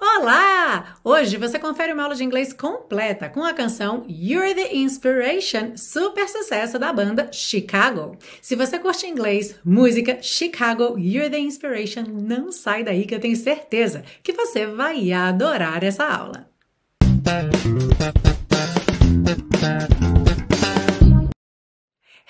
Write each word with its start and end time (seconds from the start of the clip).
Olá! 0.00 0.96
Hoje 1.02 1.36
você 1.36 1.58
confere 1.58 1.92
uma 1.92 2.02
aula 2.02 2.14
de 2.14 2.24
inglês 2.24 2.52
completa 2.52 3.28
com 3.28 3.42
a 3.42 3.52
canção 3.52 4.04
You're 4.08 4.54
the 4.54 4.74
Inspiration, 4.74 5.76
super 5.76 6.28
sucesso 6.28 6.78
da 6.78 6.92
banda 6.92 7.30
Chicago. 7.32 8.16
Se 8.40 8.54
você 8.54 8.78
curte 8.78 9.06
inglês, 9.06 9.56
música, 9.64 10.18
Chicago, 10.22 10.98
You're 10.98 11.30
the 11.30 11.38
Inspiration, 11.38 12.04
não 12.08 12.52
sai 12.52 12.84
daí 12.84 13.06
que 13.06 13.14
eu 13.14 13.20
tenho 13.20 13.36
certeza 13.36 14.04
que 14.22 14.32
você 14.32 14.66
vai 14.66 15.12
adorar 15.12 15.82
essa 15.82 16.04
aula. 16.04 16.48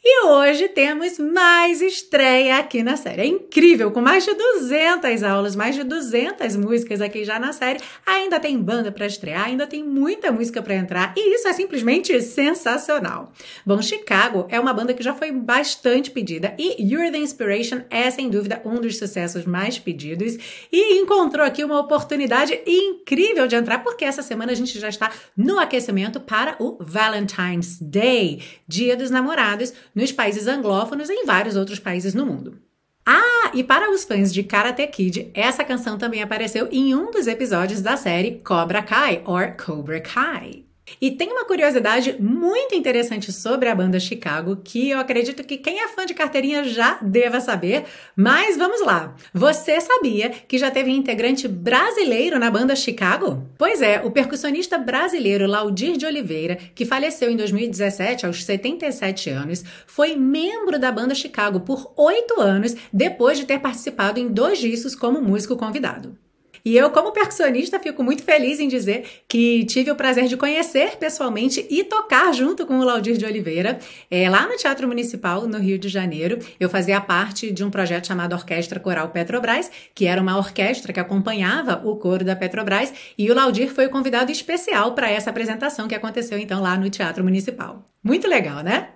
E 0.00 0.26
hoje 0.26 0.68
temos 0.68 1.18
mais 1.18 1.82
estreia 1.82 2.58
aqui 2.58 2.84
na 2.84 2.96
série. 2.96 3.22
É 3.22 3.26
incrível, 3.26 3.90
com 3.90 4.00
mais 4.00 4.24
de 4.24 4.32
200 4.32 5.24
aulas, 5.24 5.56
mais 5.56 5.74
de 5.74 5.82
200 5.82 6.54
músicas 6.54 7.00
aqui 7.00 7.24
já 7.24 7.36
na 7.36 7.52
série. 7.52 7.80
Ainda 8.06 8.38
tem 8.38 8.56
banda 8.62 8.92
para 8.92 9.06
estrear, 9.06 9.46
ainda 9.46 9.66
tem 9.66 9.82
muita 9.82 10.30
música 10.30 10.62
para 10.62 10.76
entrar 10.76 11.12
e 11.16 11.34
isso 11.34 11.48
é 11.48 11.52
simplesmente 11.52 12.20
sensacional. 12.22 13.32
Bom, 13.66 13.82
Chicago 13.82 14.46
é 14.50 14.60
uma 14.60 14.72
banda 14.72 14.94
que 14.94 15.02
já 15.02 15.14
foi 15.14 15.32
bastante 15.32 16.12
pedida 16.12 16.54
e 16.56 16.80
You're 16.80 17.10
the 17.10 17.18
Inspiration 17.18 17.80
é 17.90 18.08
sem 18.08 18.30
dúvida 18.30 18.62
um 18.64 18.80
dos 18.80 18.98
sucessos 18.98 19.46
mais 19.46 19.80
pedidos 19.80 20.38
e 20.70 21.00
encontrou 21.00 21.44
aqui 21.44 21.64
uma 21.64 21.80
oportunidade 21.80 22.56
incrível 22.64 23.48
de 23.48 23.56
entrar 23.56 23.82
porque 23.82 24.04
essa 24.04 24.22
semana 24.22 24.52
a 24.52 24.54
gente 24.54 24.78
já 24.78 24.88
está 24.88 25.10
no 25.36 25.58
aquecimento 25.58 26.20
para 26.20 26.54
o 26.60 26.78
Valentine's 26.80 27.78
Day, 27.80 28.44
Dia 28.68 28.96
dos 28.96 29.10
Namorados 29.10 29.72
nos 29.98 30.12
países 30.12 30.46
anglófonos 30.46 31.10
e 31.10 31.12
em 31.12 31.26
vários 31.26 31.56
outros 31.56 31.80
países 31.80 32.14
no 32.14 32.24
mundo. 32.24 32.56
Ah, 33.04 33.50
e 33.52 33.64
para 33.64 33.90
os 33.90 34.04
fãs 34.04 34.32
de 34.32 34.44
Karate 34.44 34.86
Kid, 34.86 35.28
essa 35.34 35.64
canção 35.64 35.98
também 35.98 36.22
apareceu 36.22 36.68
em 36.70 36.94
um 36.94 37.10
dos 37.10 37.26
episódios 37.26 37.80
da 37.80 37.96
série 37.96 38.40
Cobra 38.44 38.80
Kai, 38.80 39.22
or 39.26 39.56
Cobra 39.56 40.00
Kai. 40.00 40.67
E 41.00 41.10
tem 41.10 41.30
uma 41.30 41.44
curiosidade 41.44 42.16
muito 42.18 42.74
interessante 42.74 43.32
sobre 43.32 43.68
a 43.68 43.74
banda 43.74 44.00
Chicago 44.00 44.56
que 44.56 44.90
eu 44.90 44.98
acredito 44.98 45.44
que 45.44 45.56
quem 45.56 45.80
é 45.80 45.88
fã 45.88 46.06
de 46.06 46.14
carteirinha 46.14 46.64
já 46.64 46.98
deva 47.02 47.40
saber, 47.40 47.84
mas 48.16 48.56
vamos 48.56 48.80
lá. 48.84 49.14
Você 49.32 49.80
sabia 49.80 50.30
que 50.30 50.58
já 50.58 50.70
teve 50.70 50.90
integrante 50.90 51.46
brasileiro 51.48 52.38
na 52.38 52.50
banda 52.50 52.76
Chicago? 52.76 53.46
Pois 53.56 53.82
é, 53.82 54.00
o 54.04 54.10
percussionista 54.10 54.78
brasileiro 54.78 55.46
Laudir 55.46 55.96
de 55.96 56.06
Oliveira, 56.06 56.56
que 56.74 56.84
faleceu 56.84 57.30
em 57.30 57.36
2017 57.36 58.26
aos 58.26 58.44
77 58.44 59.30
anos, 59.30 59.64
foi 59.86 60.16
membro 60.16 60.78
da 60.78 60.90
banda 60.92 61.14
Chicago 61.14 61.60
por 61.60 61.92
oito 61.96 62.40
anos 62.40 62.74
depois 62.92 63.38
de 63.38 63.44
ter 63.44 63.60
participado 63.60 64.20
em 64.20 64.28
dois 64.28 64.58
discos 64.58 64.94
como 64.94 65.20
músico 65.20 65.56
convidado. 65.56 66.16
E 66.64 66.76
eu, 66.76 66.90
como 66.90 67.12
percussionista, 67.12 67.78
fico 67.78 68.02
muito 68.02 68.22
feliz 68.22 68.60
em 68.60 68.68
dizer 68.68 69.04
que 69.26 69.64
tive 69.64 69.90
o 69.90 69.96
prazer 69.96 70.26
de 70.26 70.36
conhecer 70.36 70.96
pessoalmente 70.96 71.66
e 71.70 71.84
tocar 71.84 72.32
junto 72.32 72.66
com 72.66 72.78
o 72.78 72.84
Laudir 72.84 73.16
de 73.16 73.24
Oliveira, 73.24 73.78
é, 74.10 74.28
lá 74.28 74.46
no 74.46 74.56
Teatro 74.56 74.86
Municipal, 74.86 75.46
no 75.46 75.58
Rio 75.58 75.78
de 75.78 75.88
Janeiro. 75.88 76.38
Eu 76.58 76.68
fazia 76.68 77.00
parte 77.00 77.52
de 77.52 77.64
um 77.64 77.70
projeto 77.70 78.06
chamado 78.06 78.34
Orquestra 78.34 78.80
Coral 78.80 79.08
Petrobras, 79.08 79.70
que 79.94 80.06
era 80.06 80.20
uma 80.20 80.36
orquestra 80.36 80.92
que 80.92 81.00
acompanhava 81.00 81.82
o 81.84 81.96
coro 81.96 82.24
da 82.24 82.36
Petrobras, 82.36 82.92
e 83.16 83.30
o 83.30 83.34
Laudir 83.34 83.72
foi 83.72 83.86
o 83.86 83.90
convidado 83.90 84.30
especial 84.32 84.94
para 84.94 85.10
essa 85.10 85.30
apresentação 85.30 85.88
que 85.88 85.94
aconteceu 85.94 86.38
então 86.38 86.60
lá 86.60 86.76
no 86.76 86.90
Teatro 86.90 87.24
Municipal. 87.24 87.88
Muito 88.02 88.28
legal, 88.28 88.62
né? 88.62 88.90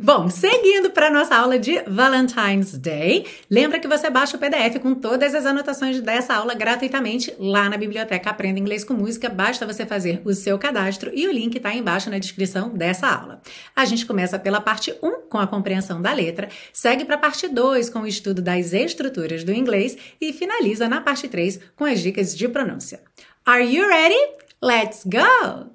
Bom, 0.00 0.30
seguindo 0.30 0.90
para 0.90 1.10
nossa 1.10 1.34
aula 1.34 1.58
de 1.58 1.82
Valentine's 1.82 2.78
Day, 2.78 3.26
lembra 3.50 3.80
que 3.80 3.88
você 3.88 4.08
baixa 4.08 4.36
o 4.36 4.38
PDF 4.38 4.78
com 4.80 4.94
todas 4.94 5.34
as 5.34 5.44
anotações 5.44 6.00
dessa 6.00 6.36
aula 6.36 6.54
gratuitamente 6.54 7.34
lá 7.36 7.68
na 7.68 7.76
biblioteca 7.76 8.30
Aprenda 8.30 8.60
Inglês 8.60 8.84
com 8.84 8.94
Música. 8.94 9.28
Basta 9.28 9.66
você 9.66 9.84
fazer 9.84 10.22
o 10.24 10.32
seu 10.34 10.56
cadastro 10.56 11.10
e 11.12 11.26
o 11.26 11.32
link 11.32 11.56
está 11.56 11.74
embaixo 11.74 12.10
na 12.10 12.18
descrição 12.20 12.68
dessa 12.68 13.08
aula. 13.08 13.42
A 13.74 13.84
gente 13.84 14.06
começa 14.06 14.38
pela 14.38 14.60
parte 14.60 14.94
1 15.02 15.22
com 15.28 15.38
a 15.38 15.48
compreensão 15.48 16.00
da 16.00 16.12
letra, 16.12 16.48
segue 16.72 17.04
para 17.04 17.16
a 17.16 17.18
parte 17.18 17.48
2 17.48 17.90
com 17.90 18.02
o 18.02 18.06
estudo 18.06 18.40
das 18.40 18.72
estruturas 18.72 19.42
do 19.42 19.52
inglês 19.52 19.98
e 20.20 20.32
finaliza 20.32 20.88
na 20.88 21.00
parte 21.00 21.26
3 21.26 21.58
com 21.74 21.84
as 21.84 21.98
dicas 21.98 22.36
de 22.36 22.48
pronúncia. 22.48 23.00
Are 23.44 23.64
you 23.64 23.88
ready? 23.88 24.14
Let's 24.62 25.02
go! 25.04 25.72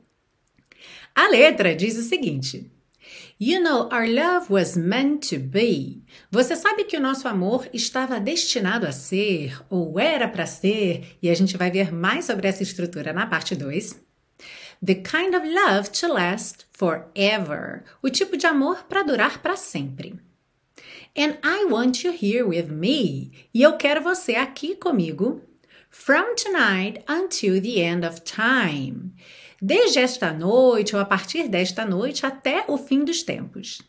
A 1.14 1.28
letra 1.28 1.76
diz 1.76 1.98
o 1.98 2.04
seguinte. 2.04 2.73
You 3.46 3.60
know, 3.60 3.90
our 3.92 4.08
love 4.08 4.50
was 4.50 4.78
meant 4.78 5.28
to 5.28 5.38
be. 5.38 6.02
Você 6.32 6.56
sabe 6.56 6.86
que 6.86 6.96
o 6.96 7.02
nosso 7.02 7.28
amor 7.28 7.68
estava 7.74 8.18
destinado 8.18 8.88
a 8.88 8.94
ser, 8.94 9.62
ou 9.70 10.00
era 10.00 10.30
para 10.30 10.46
ser, 10.46 11.18
e 11.22 11.30
a 11.30 11.34
gente 11.34 11.58
vai 11.58 11.70
ver 11.70 11.94
mais 11.94 12.24
sobre 12.24 12.48
essa 12.48 12.64
estrutura 12.64 13.12
na 13.12 13.28
parte 13.28 13.54
2. 13.54 14.00
The 14.82 14.96
kind 14.96 15.36
of 15.36 15.46
love 15.46 15.90
to 15.90 16.08
last 16.08 16.68
forever. 16.72 17.84
O 18.02 18.10
tipo 18.10 18.38
de 18.38 18.48
amor 18.48 18.86
para 18.88 19.04
durar 19.04 19.42
para 19.42 19.58
sempre. 19.58 20.18
And 21.14 21.38
I 21.44 21.66
want 21.66 22.06
you 22.06 22.14
here 22.14 22.44
with 22.44 22.72
me. 22.72 23.34
E 23.54 23.62
eu 23.62 23.76
quero 23.76 24.02
você 24.02 24.36
aqui 24.36 24.74
comigo. 24.74 25.42
From 25.90 26.36
tonight 26.36 27.04
until 27.10 27.62
the 27.62 27.82
end 27.82 28.08
of 28.08 28.22
time 28.22 29.12
desde 29.66 30.00
esta 30.00 30.34
noite 30.34 30.94
ou 30.94 31.02
a 31.02 31.06
partir 31.06 31.48
desta 31.48 31.86
noite 31.86 32.26
até 32.26 32.66
o 32.68 32.78
fim 32.78 33.06
dos 33.06 33.24
tempos. 33.24 33.82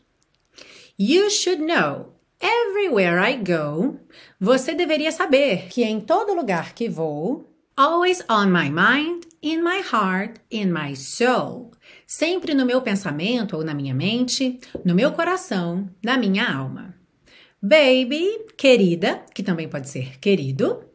You 0.97 1.29
should 1.29 1.61
know. 1.61 2.15
Everywhere 2.39 3.19
I 3.29 3.35
go, 3.35 3.99
você 4.39 4.73
deveria 4.73 5.11
saber 5.11 5.67
que 5.67 5.83
em 5.83 5.99
todo 5.99 6.33
lugar 6.33 6.73
que 6.73 6.87
vou, 6.87 7.53
always 7.75 8.23
on 8.29 8.47
my 8.47 8.69
mind, 8.69 9.23
in 9.41 9.61
my 9.61 9.81
heart, 9.81 10.39
in 10.49 10.67
my 10.67 10.95
soul. 10.95 11.71
Sempre 12.07 12.53
no 12.53 12.65
meu 12.65 12.81
pensamento 12.81 13.57
ou 13.57 13.63
na 13.63 13.73
minha 13.73 13.93
mente, 13.93 14.59
no 14.85 14.95
meu 14.95 15.11
coração, 15.11 15.89
na 16.01 16.17
minha 16.17 16.47
alma. 16.47 16.95
Baby, 17.61 18.45
querida, 18.55 19.25
que 19.33 19.43
também 19.43 19.67
pode 19.67 19.89
ser 19.89 20.19
querido. 20.19 20.85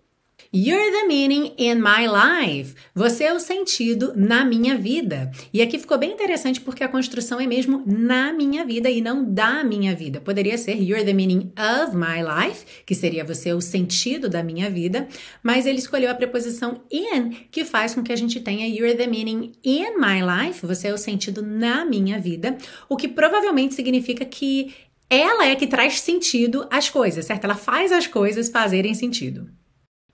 You're 0.52 0.90
the 0.90 1.06
meaning 1.06 1.54
in 1.58 1.76
my 1.76 2.08
life. 2.08 2.74
Você 2.92 3.22
é 3.22 3.32
o 3.32 3.38
sentido 3.38 4.12
na 4.16 4.44
minha 4.44 4.76
vida. 4.76 5.30
E 5.54 5.62
aqui 5.62 5.78
ficou 5.78 5.96
bem 5.96 6.10
interessante 6.10 6.60
porque 6.60 6.82
a 6.82 6.88
construção 6.88 7.40
é 7.40 7.46
mesmo 7.46 7.84
na 7.86 8.32
minha 8.32 8.64
vida 8.64 8.90
e 8.90 9.00
não 9.00 9.24
da 9.24 9.62
minha 9.62 9.94
vida. 9.94 10.20
Poderia 10.20 10.58
ser 10.58 10.74
You're 10.74 11.04
the 11.04 11.12
meaning 11.12 11.52
of 11.56 11.96
my 11.96 12.20
life, 12.20 12.64
que 12.84 12.96
seria 12.96 13.22
você 13.22 13.50
é 13.50 13.54
o 13.54 13.60
sentido 13.60 14.28
da 14.28 14.42
minha 14.42 14.68
vida, 14.68 15.06
mas 15.40 15.66
ele 15.66 15.78
escolheu 15.78 16.10
a 16.10 16.16
preposição 16.16 16.82
in, 16.90 17.30
que 17.48 17.64
faz 17.64 17.94
com 17.94 18.02
que 18.02 18.12
a 18.12 18.16
gente 18.16 18.40
tenha 18.40 18.66
You're 18.66 18.96
the 18.96 19.06
meaning 19.06 19.52
in 19.62 19.98
my 19.98 20.20
life. 20.20 20.66
Você 20.66 20.88
é 20.88 20.92
o 20.92 20.98
sentido 20.98 21.42
na 21.42 21.84
minha 21.84 22.18
vida, 22.18 22.58
o 22.88 22.96
que 22.96 23.06
provavelmente 23.06 23.76
significa 23.76 24.24
que 24.24 24.74
ela 25.08 25.46
é 25.46 25.54
que 25.54 25.68
traz 25.68 26.00
sentido 26.00 26.66
às 26.72 26.90
coisas, 26.90 27.24
certo? 27.24 27.44
Ela 27.44 27.54
faz 27.54 27.92
as 27.92 28.08
coisas 28.08 28.48
fazerem 28.48 28.94
sentido. 28.94 29.59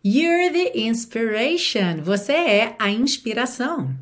You're 0.08 0.52
the 0.52 0.70
inspiration. 0.78 2.00
Você 2.04 2.32
é 2.32 2.76
a 2.78 2.88
inspiração. 2.92 3.92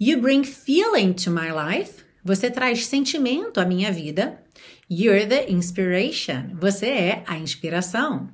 You 0.00 0.18
bring 0.18 0.44
feeling 0.44 1.12
to 1.12 1.30
my 1.30 1.50
life. 1.52 2.02
Você 2.24 2.50
traz 2.50 2.86
sentimento 2.86 3.60
à 3.60 3.66
minha 3.66 3.92
vida. 3.92 4.42
You're 4.90 5.26
the 5.26 5.52
inspiration. 5.52 6.56
Você 6.58 6.86
é 6.86 7.22
a 7.26 7.36
inspiração. 7.36 8.30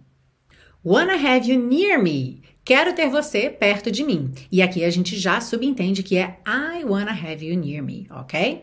Wanna 0.87 1.15
have 1.15 1.51
you 1.51 1.59
near 1.59 2.01
me. 2.01 2.41
Quero 2.65 2.95
ter 2.95 3.09
você 3.11 3.51
perto 3.51 3.91
de 3.91 4.05
mim. 4.05 4.33
E 4.53 4.63
aqui 4.63 4.85
a 4.85 4.91
gente 4.91 5.19
já 5.19 5.41
subentende 5.41 6.05
que 6.05 6.17
é 6.17 6.39
I 6.47 6.85
wanna 6.85 7.11
have 7.11 7.45
you 7.45 7.59
near 7.59 7.83
me, 7.83 8.07
ok? 8.13 8.63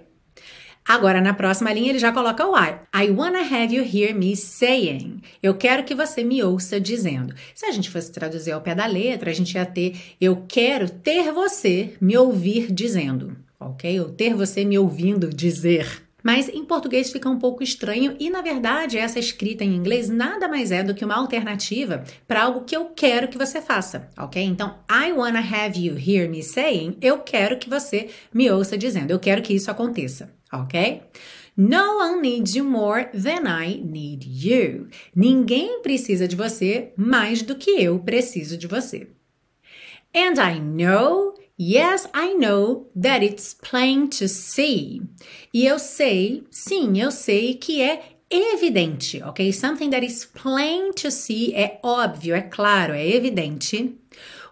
Agora, 0.90 1.22
na 1.22 1.36
próxima 1.36 1.72
linha, 1.72 1.92
ele 1.92 2.00
já 2.00 2.12
coloca 2.12 2.44
o 2.48 2.58
I. 2.58 2.80
I 2.96 3.12
wanna 3.12 3.42
have 3.42 3.72
you 3.72 3.84
hear 3.84 4.12
me 4.16 4.36
saying. 4.36 5.22
Eu 5.42 5.54
quero 5.54 5.84
que 5.84 5.94
você 5.94 6.24
me 6.24 6.42
ouça 6.42 6.80
dizendo. 6.80 7.36
Se 7.54 7.68
a 7.68 7.72
gente 7.72 7.92
fosse 7.92 8.12
traduzir 8.12 8.54
ao 8.54 8.62
pé 8.62 8.74
da 8.74 8.88
letra, 8.88 9.30
a 9.30 9.34
gente 9.34 9.54
ia 9.54 9.68
ter 9.68 9.96
eu 10.20 10.46
quero 10.48 10.90
ter 10.90 11.32
você 11.32 11.94
me 12.02 12.18
ouvir 12.18 12.72
dizendo, 12.72 13.38
ok? 13.60 14.00
Ou 14.00 14.10
ter 14.10 14.34
você 14.34 14.66
me 14.66 14.80
ouvindo 14.80 15.30
dizer. 15.30 16.02
Mas 16.24 16.50
em 16.50 16.66
português 16.66 17.12
fica 17.12 17.30
um 17.30 17.38
pouco 17.38 17.62
estranho 17.62 18.16
e, 18.20 18.32
na 18.32 18.42
verdade, 18.42 18.98
essa 18.98 19.20
escrita 19.20 19.64
em 19.64 19.76
inglês 19.76 20.10
nada 20.10 20.48
mais 20.48 20.72
é 20.72 20.82
do 20.82 20.96
que 20.96 21.06
uma 21.06 21.18
alternativa 21.18 22.04
para 22.28 22.42
algo 22.42 22.62
que 22.62 22.76
eu 22.76 22.86
quero 22.86 23.28
que 23.28 23.38
você 23.38 23.62
faça, 23.62 24.10
ok? 24.18 24.44
Então, 24.44 24.74
I 24.90 25.12
wanna 25.12 25.40
have 25.40 25.80
you 25.80 25.96
hear 25.96 26.28
me 26.28 26.42
saying, 26.42 26.98
eu 27.00 27.20
quero 27.20 27.60
que 27.60 27.70
você 27.70 28.10
me 28.34 28.50
ouça 28.50 28.76
dizendo, 28.76 29.12
eu 29.12 29.20
quero 29.20 29.44
que 29.44 29.54
isso 29.54 29.70
aconteça 29.70 30.39
ok? 30.52 31.04
No 31.56 31.98
one 31.98 32.22
needs 32.22 32.56
you 32.56 32.64
more 32.64 33.10
than 33.14 33.46
I 33.46 33.82
need 33.84 34.26
you. 34.26 34.88
Ninguém 35.16 35.82
precisa 35.82 36.28
de 36.28 36.36
você 36.36 36.94
mais 36.96 37.42
do 37.42 37.56
que 37.56 37.72
eu 37.72 38.00
preciso 38.00 38.58
de 38.58 38.66
você. 38.66 39.08
And 40.16 40.40
I 40.40 40.60
know, 40.60 41.36
yes, 41.60 42.08
I 42.16 42.34
know 42.34 42.90
that 42.96 43.24
it's 43.24 43.54
plain 43.54 44.08
to 44.08 44.28
see. 44.28 45.02
E 45.54 45.66
eu 45.66 45.78
sei, 45.78 46.46
sim, 46.50 47.00
eu 47.00 47.12
sei 47.12 47.56
que 47.56 47.82
é 47.82 48.16
evidente, 48.30 49.22
ok? 49.24 49.52
Something 49.52 49.90
that 49.90 50.06
is 50.06 50.26
plain 50.26 50.94
to 50.94 51.12
see 51.12 51.54
é 51.54 51.80
óbvio, 51.84 52.36
é 52.36 52.42
claro, 52.42 52.94
é 52.94 53.08
evidente. 53.08 53.98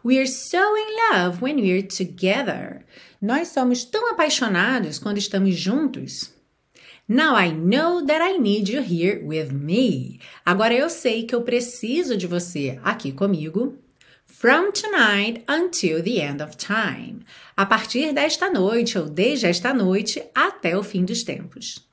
We're 0.04 0.28
so 0.28 0.58
in 0.58 1.14
love 1.14 1.42
when 1.42 1.58
we're 1.62 1.88
together. 1.88 2.86
Nós 3.22 3.50
somos 3.50 3.84
tão 3.84 4.12
apaixonados 4.12 5.00
quando 5.00 5.18
estamos 5.18 5.56
juntos. 5.56 6.32
Now 7.08 7.36
I 7.40 7.52
know 7.52 8.06
that 8.06 8.22
I 8.22 8.38
need 8.38 8.72
you 8.72 8.82
here 8.82 9.24
with 9.26 9.52
me. 9.52 10.20
Agora 10.46 10.74
eu 10.74 10.90
sei 10.90 11.24
que 11.24 11.34
eu 11.34 11.42
preciso 11.42 12.18
de 12.18 12.28
você 12.28 12.80
aqui 12.84 13.12
comigo. 13.12 13.78
From 14.26 14.72
tonight 14.72 15.44
until 15.50 16.04
the 16.04 16.20
end 16.20 16.44
of 16.44 16.58
time. 16.58 17.22
A 17.56 17.66
partir 17.66 18.14
desta 18.14 18.52
noite 18.52 19.00
ou 19.00 19.06
desde 19.06 19.48
esta 19.48 19.74
noite 19.74 20.22
até 20.36 20.78
o 20.78 20.84
fim 20.84 21.06
dos 21.06 21.24
tempos. 21.24 21.87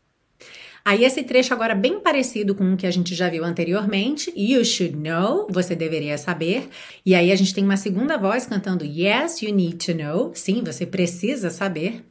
Aí 0.85 1.03
esse 1.03 1.23
trecho 1.23 1.55
agora 1.55 1.75
bem 1.75 1.99
parecido 1.99 2.55
com 2.55 2.75
o 2.75 2.77
que 2.77 2.87
a 2.87 2.91
gente 2.91 3.15
já 3.15 3.31
viu 3.31 3.43
anteriormente. 3.43 4.31
You 4.37 4.63
should 4.65 4.97
know, 4.97 5.47
você 5.51 5.75
deveria 5.75 6.19
saber. 6.19 6.69
E 7.07 7.15
aí 7.15 7.33
a 7.33 7.37
gente 7.37 7.55
tem 7.55 7.65
uma 7.65 7.79
segunda 7.79 8.19
voz 8.19 8.45
cantando 8.45 8.85
Yes, 8.85 9.41
you 9.41 9.55
need 9.55 9.79
to 9.87 9.95
know. 9.95 10.33
Sim, 10.35 10.63
você 10.63 10.85
precisa 10.85 11.49
saber. 11.49 12.05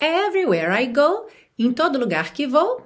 Everywhere 0.00 0.82
I 0.82 0.86
go, 0.86 1.26
em 1.56 1.72
todo 1.72 1.98
lugar 1.98 2.32
que 2.32 2.44
vou. 2.44 2.84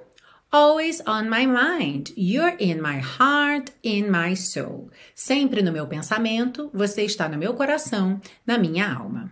Always 0.51 1.01
on 1.07 1.23
my 1.23 1.47
mind. 1.47 2.13
You're 2.15 2.55
in 2.59 2.75
my 2.75 2.99
heart, 2.99 3.71
in 3.83 4.11
my 4.11 4.35
soul. 4.35 4.91
Sempre 5.15 5.63
no 5.63 5.71
meu 5.71 5.87
pensamento, 5.87 6.69
você 6.71 7.01
está 7.01 7.27
no 7.27 7.39
meu 7.39 7.55
coração, 7.55 8.21
na 8.45 8.59
minha 8.59 8.93
alma. 8.93 9.31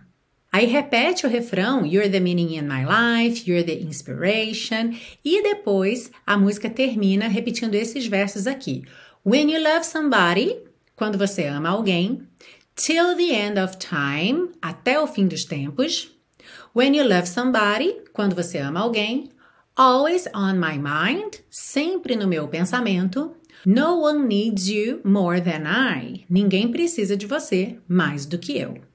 Aí 0.52 0.66
repete 0.66 1.24
o 1.24 1.30
refrão 1.30 1.86
You're 1.86 2.10
the 2.10 2.20
meaning 2.20 2.56
in 2.56 2.68
my 2.68 2.84
life, 2.84 3.50
you're 3.50 3.64
the 3.64 3.82
inspiration. 3.82 4.94
E 5.24 5.42
depois 5.42 6.10
a 6.26 6.36
música 6.36 6.68
termina 6.68 7.26
repetindo 7.26 7.74
esses 7.74 8.06
versos 8.06 8.46
aqui. 8.46 8.82
When 9.24 9.50
you 9.50 9.62
love 9.62 9.86
somebody, 9.86 10.58
quando 10.94 11.16
você 11.16 11.46
ama 11.46 11.70
alguém. 11.70 12.28
Till 12.76 13.16
the 13.16 13.32
end 13.32 13.58
of 13.58 13.78
time, 13.78 14.50
até 14.60 15.00
o 15.00 15.06
fim 15.06 15.26
dos 15.26 15.46
tempos. 15.46 16.10
When 16.76 16.94
you 16.94 17.08
love 17.08 17.26
somebody, 17.26 17.96
quando 18.12 18.34
você 18.34 18.58
ama 18.58 18.80
alguém. 18.80 19.30
Always 19.74 20.26
on 20.34 20.58
my 20.58 20.76
mind, 20.76 21.36
sempre 21.48 22.14
no 22.14 22.28
meu 22.28 22.46
pensamento. 22.46 23.34
No 23.64 24.02
one 24.02 24.26
needs 24.26 24.68
you 24.68 25.00
more 25.02 25.40
than 25.40 25.64
I. 25.66 26.26
Ninguém 26.28 26.70
precisa 26.70 27.16
de 27.16 27.26
você 27.26 27.78
mais 27.88 28.26
do 28.26 28.38
que 28.38 28.58
eu. 28.58 28.91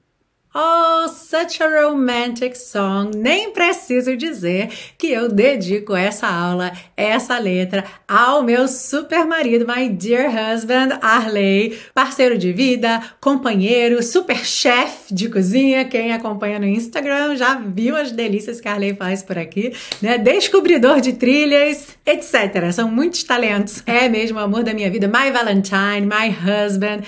Oh, 0.60 1.06
such 1.06 1.62
a 1.62 1.68
romantic 1.68 2.56
song! 2.56 3.16
Nem 3.16 3.52
preciso 3.52 4.16
dizer 4.16 4.68
que 4.98 5.06
eu 5.06 5.28
dedico 5.28 5.94
essa 5.94 6.26
aula, 6.26 6.72
essa 6.96 7.38
letra, 7.38 7.84
ao 8.08 8.42
meu 8.42 8.66
super 8.66 9.24
marido, 9.24 9.64
my 9.64 9.88
dear 9.88 10.28
husband, 10.28 10.98
Arley, 11.00 11.78
parceiro 11.94 12.36
de 12.36 12.52
vida, 12.52 13.00
companheiro, 13.20 14.02
super 14.02 14.44
chef 14.44 15.14
de 15.14 15.28
cozinha. 15.28 15.84
Quem 15.84 16.12
acompanha 16.12 16.58
no 16.58 16.66
Instagram 16.66 17.36
já 17.36 17.54
viu 17.54 17.94
as 17.94 18.10
delícias 18.10 18.60
que 18.60 18.66
Arley 18.66 18.96
faz 18.96 19.22
por 19.22 19.38
aqui, 19.38 19.72
né? 20.02 20.18
Descobridor 20.18 21.00
de 21.00 21.12
trilhas, 21.12 21.96
etc. 22.04 22.72
São 22.72 22.90
muitos 22.90 23.22
talentos. 23.22 23.80
É 23.86 24.08
mesmo 24.08 24.40
o 24.40 24.42
amor 24.42 24.64
da 24.64 24.74
minha 24.74 24.90
vida, 24.90 25.06
my 25.06 25.30
Valentine, 25.30 26.00
my 26.00 26.28
husband. 26.30 27.02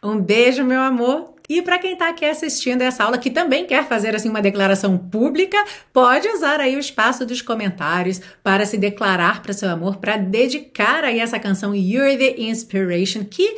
Um 0.00 0.20
beijo, 0.20 0.62
meu 0.62 0.80
amor. 0.80 1.35
E 1.48 1.62
para 1.62 1.78
quem 1.78 1.92
está 1.92 2.08
aqui 2.08 2.24
assistindo 2.24 2.82
essa 2.82 3.04
aula, 3.04 3.18
que 3.18 3.30
também 3.30 3.66
quer 3.66 3.86
fazer 3.86 4.14
assim 4.14 4.28
uma 4.28 4.42
declaração 4.42 4.98
pública, 4.98 5.56
pode 5.92 6.28
usar 6.28 6.60
aí 6.60 6.76
o 6.76 6.80
espaço 6.80 7.24
dos 7.24 7.40
comentários 7.40 8.20
para 8.42 8.66
se 8.66 8.76
declarar 8.76 9.42
para 9.42 9.52
seu 9.52 9.68
amor, 9.68 9.96
para 9.98 10.16
dedicar 10.16 11.04
aí 11.04 11.20
essa 11.20 11.38
canção 11.38 11.74
You're 11.74 12.16
the 12.16 12.40
Inspiration, 12.40 13.24
que 13.24 13.56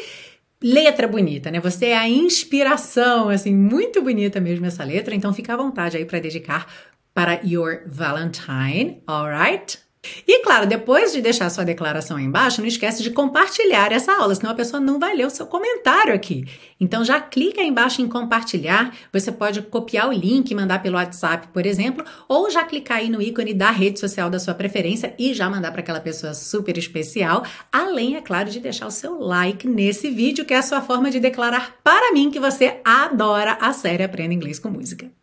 letra 0.62 1.06
bonita, 1.08 1.50
né? 1.50 1.60
Você 1.60 1.86
é 1.86 1.96
a 1.96 2.08
inspiração, 2.08 3.28
assim, 3.28 3.54
muito 3.54 4.02
bonita 4.02 4.40
mesmo 4.40 4.66
essa 4.66 4.84
letra, 4.84 5.14
então 5.14 5.32
fica 5.32 5.54
à 5.54 5.56
vontade 5.56 5.96
aí 5.96 6.04
para 6.04 6.18
dedicar 6.18 6.66
para 7.14 7.40
Your 7.44 7.82
Valentine, 7.86 9.02
alright? 9.06 9.78
E 10.26 10.40
claro, 10.42 10.66
depois 10.66 11.12
de 11.12 11.20
deixar 11.20 11.50
sua 11.50 11.64
declaração 11.64 12.16
aí 12.16 12.24
embaixo, 12.24 12.60
não 12.60 12.68
esquece 12.68 13.02
de 13.02 13.10
compartilhar 13.10 13.92
essa 13.92 14.12
aula, 14.12 14.34
senão 14.34 14.50
a 14.50 14.54
pessoa 14.54 14.80
não 14.80 14.98
vai 14.98 15.14
ler 15.16 15.26
o 15.26 15.30
seu 15.30 15.46
comentário 15.46 16.14
aqui. 16.14 16.44
Então 16.80 17.04
já 17.04 17.20
clica 17.20 17.60
aí 17.60 17.68
embaixo 17.68 18.00
em 18.00 18.08
compartilhar, 18.08 18.94
você 19.12 19.32
pode 19.32 19.62
copiar 19.62 20.08
o 20.08 20.12
link 20.12 20.50
e 20.50 20.54
mandar 20.54 20.82
pelo 20.82 20.96
WhatsApp, 20.96 21.48
por 21.48 21.66
exemplo, 21.66 22.04
ou 22.28 22.50
já 22.50 22.64
clicar 22.64 22.98
aí 22.98 23.08
no 23.08 23.20
ícone 23.20 23.54
da 23.54 23.70
rede 23.70 23.98
social 23.98 24.30
da 24.30 24.38
sua 24.38 24.54
preferência 24.54 25.14
e 25.18 25.34
já 25.34 25.48
mandar 25.50 25.72
para 25.72 25.80
aquela 25.80 26.00
pessoa 26.00 26.34
super 26.34 26.76
especial, 26.78 27.44
além, 27.72 28.16
é 28.16 28.20
claro, 28.20 28.50
de 28.50 28.60
deixar 28.60 28.86
o 28.86 28.90
seu 28.90 29.18
like 29.18 29.66
nesse 29.66 30.10
vídeo, 30.10 30.44
que 30.44 30.54
é 30.54 30.58
a 30.58 30.62
sua 30.62 30.80
forma 30.80 31.10
de 31.10 31.20
declarar 31.20 31.76
para 31.82 32.12
mim 32.12 32.30
que 32.30 32.40
você 32.40 32.80
adora 32.84 33.58
a 33.60 33.72
série 33.72 34.04
Aprenda 34.04 34.34
Inglês 34.34 34.58
com 34.58 34.68
Música. 34.68 35.17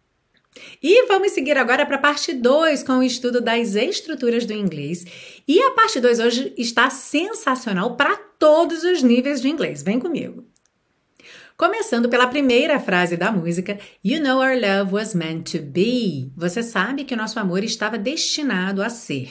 E 0.81 1.05
vamos 1.07 1.31
seguir 1.31 1.57
agora 1.57 1.85
para 1.85 1.97
a 1.97 1.99
parte 1.99 2.33
2 2.33 2.83
com 2.83 2.99
o 2.99 3.03
estudo 3.03 3.41
das 3.41 3.75
estruturas 3.75 4.45
do 4.45 4.53
inglês. 4.53 5.05
E 5.47 5.59
a 5.61 5.71
parte 5.71 5.99
2 5.99 6.19
hoje 6.19 6.53
está 6.57 6.89
sensacional 6.89 7.95
para 7.95 8.15
todos 8.15 8.83
os 8.83 9.03
níveis 9.03 9.41
de 9.41 9.49
inglês. 9.49 9.83
Vem 9.83 9.99
comigo. 9.99 10.45
Começando 11.57 12.09
pela 12.09 12.27
primeira 12.27 12.81
frase 12.81 13.15
da 13.15 13.31
música, 13.31 13.79
You 14.03 14.21
know 14.21 14.39
our 14.39 14.59
love 14.59 14.93
was 14.93 15.15
meant 15.15 15.51
to 15.53 15.61
be. 15.61 16.29
Você 16.35 16.61
sabe 16.61 17.05
que 17.05 17.13
o 17.13 17.17
nosso 17.17 17.39
amor 17.39 17.63
estava 17.63 17.97
destinado 17.97 18.83
a 18.83 18.89
ser. 18.89 19.29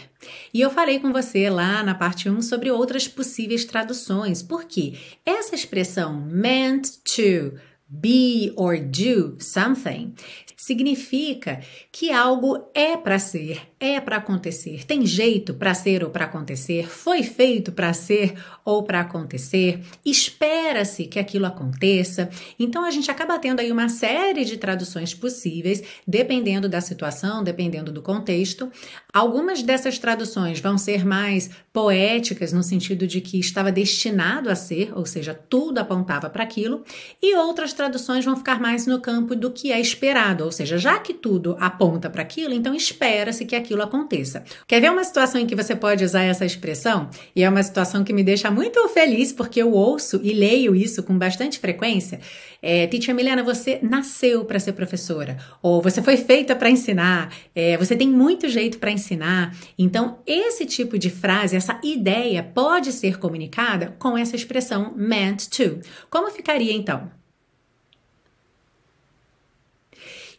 E 0.53 0.59
eu 0.63 0.71
falei 0.71 0.99
com 0.99 1.13
você 1.13 1.51
lá 1.51 1.83
na 1.83 1.95
parte 1.95 2.31
1 2.31 2.41
sobre 2.41 2.71
outras 2.71 3.07
possíveis 3.07 3.67
traduções, 3.67 4.43
porque 4.43 4.95
essa 5.27 5.55
expressão 5.55 6.19
meant 6.19 6.89
to 7.05 7.59
be 7.87 8.53
or 8.57 8.79
do 8.79 9.37
something 9.39 10.15
significa 10.65 11.61
que 11.93 12.11
algo 12.11 12.71
é 12.73 12.97
para 12.97 13.19
ser, 13.19 13.74
é 13.85 14.01
para 14.01 14.17
acontecer, 14.17 14.87
tem 14.87 15.05
jeito 15.05 15.53
para 15.53 15.75
ser 15.75 16.03
ou 16.03 16.09
para 16.09 16.25
acontecer, 16.25 16.89
foi 16.89 17.23
feito 17.23 17.71
para 17.71 17.93
ser 17.93 18.35
ou 18.65 18.83
para 18.83 19.01
acontecer, 19.01 19.81
espera-se 20.05 21.05
que 21.05 21.19
aquilo 21.19 21.45
aconteça. 21.45 22.31
Então 22.59 22.83
a 22.83 22.91
gente 22.91 23.11
acaba 23.11 23.39
tendo 23.39 23.61
aí 23.61 23.71
uma 23.71 23.91
série 23.91 24.45
de 24.45 24.57
traduções 24.57 25.13
possíveis, 25.13 25.83
dependendo 26.07 26.67
da 26.67 26.81
situação, 26.81 27.45
dependendo 27.45 27.93
do 27.93 28.01
contexto. 28.01 28.73
Algumas 29.13 29.63
dessas 29.63 29.99
traduções 29.99 30.61
vão 30.61 30.79
ser 30.79 31.05
mais 31.05 31.51
poéticas 31.73 32.53
no 32.53 32.63
sentido 32.63 33.07
de 33.07 33.21
que 33.21 33.39
estava 33.39 33.71
destinado 33.71 34.49
a 34.49 34.55
ser, 34.55 34.97
ou 34.97 35.05
seja, 35.05 35.35
tudo 35.35 35.79
apontava 35.79 36.31
para 36.31 36.43
aquilo, 36.43 36.85
e 37.21 37.37
outras 37.37 37.73
traduções 37.73 38.25
vão 38.25 38.37
ficar 38.37 38.61
mais 38.61 38.87
no 38.87 39.01
campo 39.01 39.37
do 39.37 39.51
que 39.51 39.73
é 39.73 39.81
esperado, 39.81 40.45
ou 40.45 40.53
seja, 40.53 40.79
já 40.79 40.99
que 40.99 41.13
tudo 41.13 41.57
aponta 41.61 42.09
para 42.09 42.23
aquilo, 42.23 42.55
então 42.55 42.75
espera-se 42.75 43.45
que 43.45 43.55
aquilo 43.55 43.74
aconteça. 43.83 44.45
Quer 44.67 44.81
ver 44.81 44.91
uma 44.91 45.05
situação 45.05 45.41
em 45.41 45.47
que 45.47 45.55
você 45.55 45.75
pode 45.75 46.05
usar 46.05 46.23
essa 46.23 46.45
expressão? 46.45 47.09
E 47.35 47.43
é 47.43 47.49
uma 47.49 47.63
situação 47.63 48.05
que 48.05 48.13
me 48.13 48.23
deixa 48.23 48.51
muito 48.51 48.89
feliz 48.89 49.33
porque 49.33 49.61
eu 49.61 49.73
ouço 49.73 50.21
e 50.23 50.33
leio 50.33 50.75
isso 50.75 51.03
com 51.03 51.17
bastante 51.17 51.59
frequência. 51.59 52.21
É, 52.63 52.87
Teacher 52.87 53.15
Milena, 53.15 53.43
você 53.43 53.79
nasceu 53.83 54.45
para 54.45 54.59
ser 54.59 54.73
professora, 54.73 55.37
ou 55.63 55.83
você 55.83 56.01
foi 56.01 56.17
feita 56.17 56.57
para 56.57 56.71
ensinar, 56.71 57.31
é, 57.55 57.77
você 57.77 57.95
tem 57.95 58.09
muito 58.09 58.49
jeito 58.49 58.79
para 58.79 58.91
ensinar. 58.91 59.55
Então, 59.79 60.19
esse 60.27 60.65
tipo 60.65 60.99
de 60.99 61.11
frase, 61.11 61.57
essa 61.57 61.79
ideia, 61.83 62.43
pode 62.43 62.91
ser 62.91 63.19
comunicada 63.19 63.95
com 63.99 64.17
essa 64.17 64.35
expressão 64.35 64.95
meant 64.97 65.49
to. 65.49 65.81
Como 66.09 66.31
ficaria 66.31 66.73
então? 66.73 67.11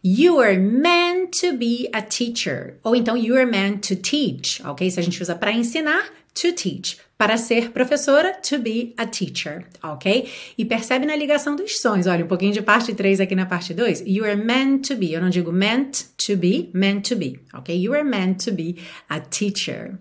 You 0.07 0.37
are 0.37 0.55
meant 0.55 1.33
to 1.39 1.57
be 1.57 1.89
a 1.91 1.99
teacher. 1.99 2.77
Ou 2.83 2.95
então, 2.95 3.17
you 3.17 3.35
are 3.37 3.45
meant 3.47 3.81
to 3.87 3.95
teach, 3.95 4.61
ok? 4.63 4.87
Se 4.87 4.99
a 4.99 5.01
gente 5.01 5.19
usa 5.19 5.33
para 5.33 5.51
ensinar, 5.51 6.11
to 6.35 6.51
teach. 6.51 6.99
Para 7.17 7.37
ser 7.37 7.71
professora, 7.71 8.33
to 8.33 8.57
be 8.59 8.93
a 8.97 9.05
teacher, 9.05 9.65
ok? 9.81 10.29
E 10.57 10.65
percebe 10.65 11.05
na 11.05 11.15
ligação 11.15 11.55
dos 11.55 11.79
sons. 11.79 12.07
Olha, 12.07 12.25
um 12.25 12.27
pouquinho 12.27 12.53
de 12.53 12.61
parte 12.61 12.93
3 12.93 13.21
aqui 13.21 13.35
na 13.35 13.45
parte 13.45 13.73
2. 13.73 14.03
You 14.05 14.25
are 14.25 14.35
meant 14.35 14.87
to 14.87 14.95
be. 14.95 15.13
Eu 15.13 15.21
não 15.21 15.29
digo 15.29 15.51
meant 15.51 16.07
to 16.25 16.35
be, 16.35 16.69
meant 16.73 17.07
to 17.07 17.15
be, 17.15 17.39
ok? 17.53 17.77
You 17.77 17.93
are 17.93 18.03
meant 18.03 18.43
to 18.45 18.51
be 18.51 18.77
a 19.07 19.19
teacher. 19.19 19.97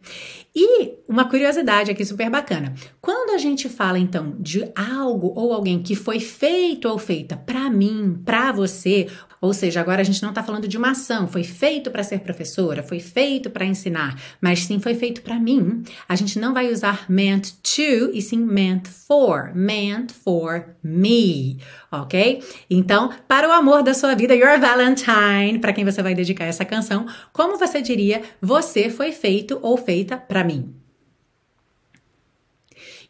E 0.56 0.94
uma 1.09 1.28
curiosidade 1.28 1.90
aqui 1.90 2.04
super 2.04 2.30
bacana. 2.30 2.75
Quando 3.00 3.35
a 3.35 3.38
gente 3.38 3.68
fala 3.68 3.99
então 3.99 4.37
de 4.38 4.71
algo 4.75 5.33
ou 5.37 5.52
alguém 5.52 5.83
que 5.83 5.94
foi 5.94 6.21
feito 6.21 6.88
ou 6.88 6.99
feita 6.99 7.37
para 7.37 7.68
mim, 7.71 8.21
para 8.25 8.52
você, 8.52 9.09
ou 9.40 9.52
seja, 9.52 9.80
agora 9.80 10.00
a 10.00 10.04
gente 10.04 10.23
não 10.23 10.30
está 10.30 10.42
falando 10.42 10.68
de 10.68 10.78
uma 10.78 10.92
ação, 10.92 11.26
foi 11.26 11.42
feito 11.42 11.90
para 11.90 12.04
ser 12.04 12.21
professora, 12.21 12.85
foi 12.85 13.00
feito 13.00 13.50
para 13.50 13.66
ensinar, 13.66 14.21
mas 14.40 14.61
sim 14.61 14.78
foi 14.78 14.94
feito 14.94 15.23
para 15.23 15.38
mim, 15.38 15.83
a 16.09 16.14
gente 16.14 16.38
não 16.38 16.54
vai 16.54 16.73
usar 16.73 16.85
usar 16.85 17.03
meant 17.08 17.52
to 17.62 18.11
e 18.12 18.20
sim 18.20 18.38
meant 18.38 18.88
for. 18.88 19.52
Meant 19.54 20.12
for 20.12 20.76
me, 20.82 21.58
ok? 21.90 22.42
Então, 22.68 23.11
para 23.28 23.49
o 23.49 23.52
amor 23.52 23.82
da 23.82 23.94
sua 23.94 24.14
vida, 24.14 24.34
Your 24.34 24.58
Valentine, 24.58 25.58
para 25.58 25.73
quem 25.73 25.84
você 25.84 26.02
vai 26.02 26.14
dedicar 26.14 26.44
essa 26.44 26.64
canção, 26.64 27.06
como 27.32 27.58
você 27.58 27.80
diria, 27.80 28.23
você 28.40 28.88
foi 28.90 29.12
feito 29.12 29.58
ou 29.62 29.76
feita 29.76 30.16
para 30.16 30.44
mim? 30.44 30.75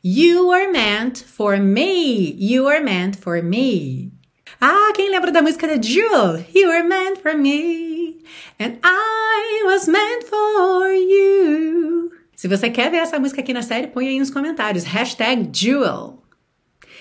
You 0.02 0.48
were 0.48 0.70
meant 0.70 1.22
for 1.24 1.58
me. 1.58 2.34
You 2.38 2.64
were 2.64 2.80
meant 2.80 3.16
for 3.16 3.42
me. 3.42 4.12
Ah, 4.60 4.92
quem 4.94 5.10
lembra 5.10 5.32
da 5.32 5.40
música 5.40 5.66
da 5.66 5.80
Jewel? 5.80 6.44
You 6.54 6.68
were 6.68 6.82
meant 6.82 7.22
for 7.22 7.34
me. 7.34 8.22
And 8.58 8.78
I 8.82 9.62
was 9.64 9.88
meant 9.88 10.24
for. 10.24 10.43
Se 12.44 12.48
você 12.48 12.68
quer 12.68 12.90
ver 12.90 12.98
essa 12.98 13.18
música 13.18 13.40
aqui 13.40 13.54
na 13.54 13.62
série, 13.62 13.86
põe 13.86 14.06
aí 14.06 14.18
nos 14.18 14.28
comentários. 14.28 14.84
Hashtag 14.84 15.48
Jewel. 15.50 16.22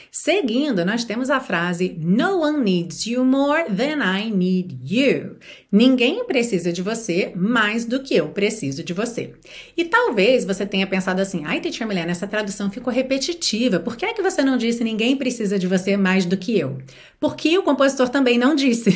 Seguindo, 0.09 0.85
nós 0.85 1.03
temos 1.03 1.29
a 1.29 1.41
frase 1.41 1.97
No 1.99 2.37
one 2.37 2.63
needs 2.63 3.05
you 3.05 3.25
more 3.25 3.65
than 3.65 4.01
I 4.01 4.31
need 4.31 4.79
you. 4.81 5.37
Ninguém 5.75 6.23
precisa 6.25 6.71
de 6.71 6.83
você 6.83 7.31
mais 7.35 7.83
do 7.83 7.99
que 7.99 8.15
eu 8.15 8.29
preciso 8.29 8.83
de 8.83 8.93
você. 8.93 9.33
E 9.75 9.83
talvez 9.83 10.45
você 10.45 10.67
tenha 10.67 10.85
pensado 10.85 11.19
assim: 11.19 11.41
ai, 11.45 11.59
Teacher 11.59 11.87
Milena, 11.87 12.11
essa 12.11 12.27
tradução 12.27 12.69
ficou 12.69 12.93
repetitiva. 12.93 13.79
Por 13.79 13.97
que 13.97 14.05
é 14.05 14.13
que 14.13 14.21
você 14.21 14.43
não 14.43 14.55
disse 14.55 14.83
ninguém 14.83 15.15
precisa 15.15 15.57
de 15.57 15.65
você 15.65 15.97
mais 15.97 16.27
do 16.27 16.37
que 16.37 16.59
eu? 16.59 16.77
Porque 17.19 17.57
o 17.57 17.63
compositor 17.63 18.07
também 18.07 18.37
não 18.37 18.53
disse. 18.53 18.91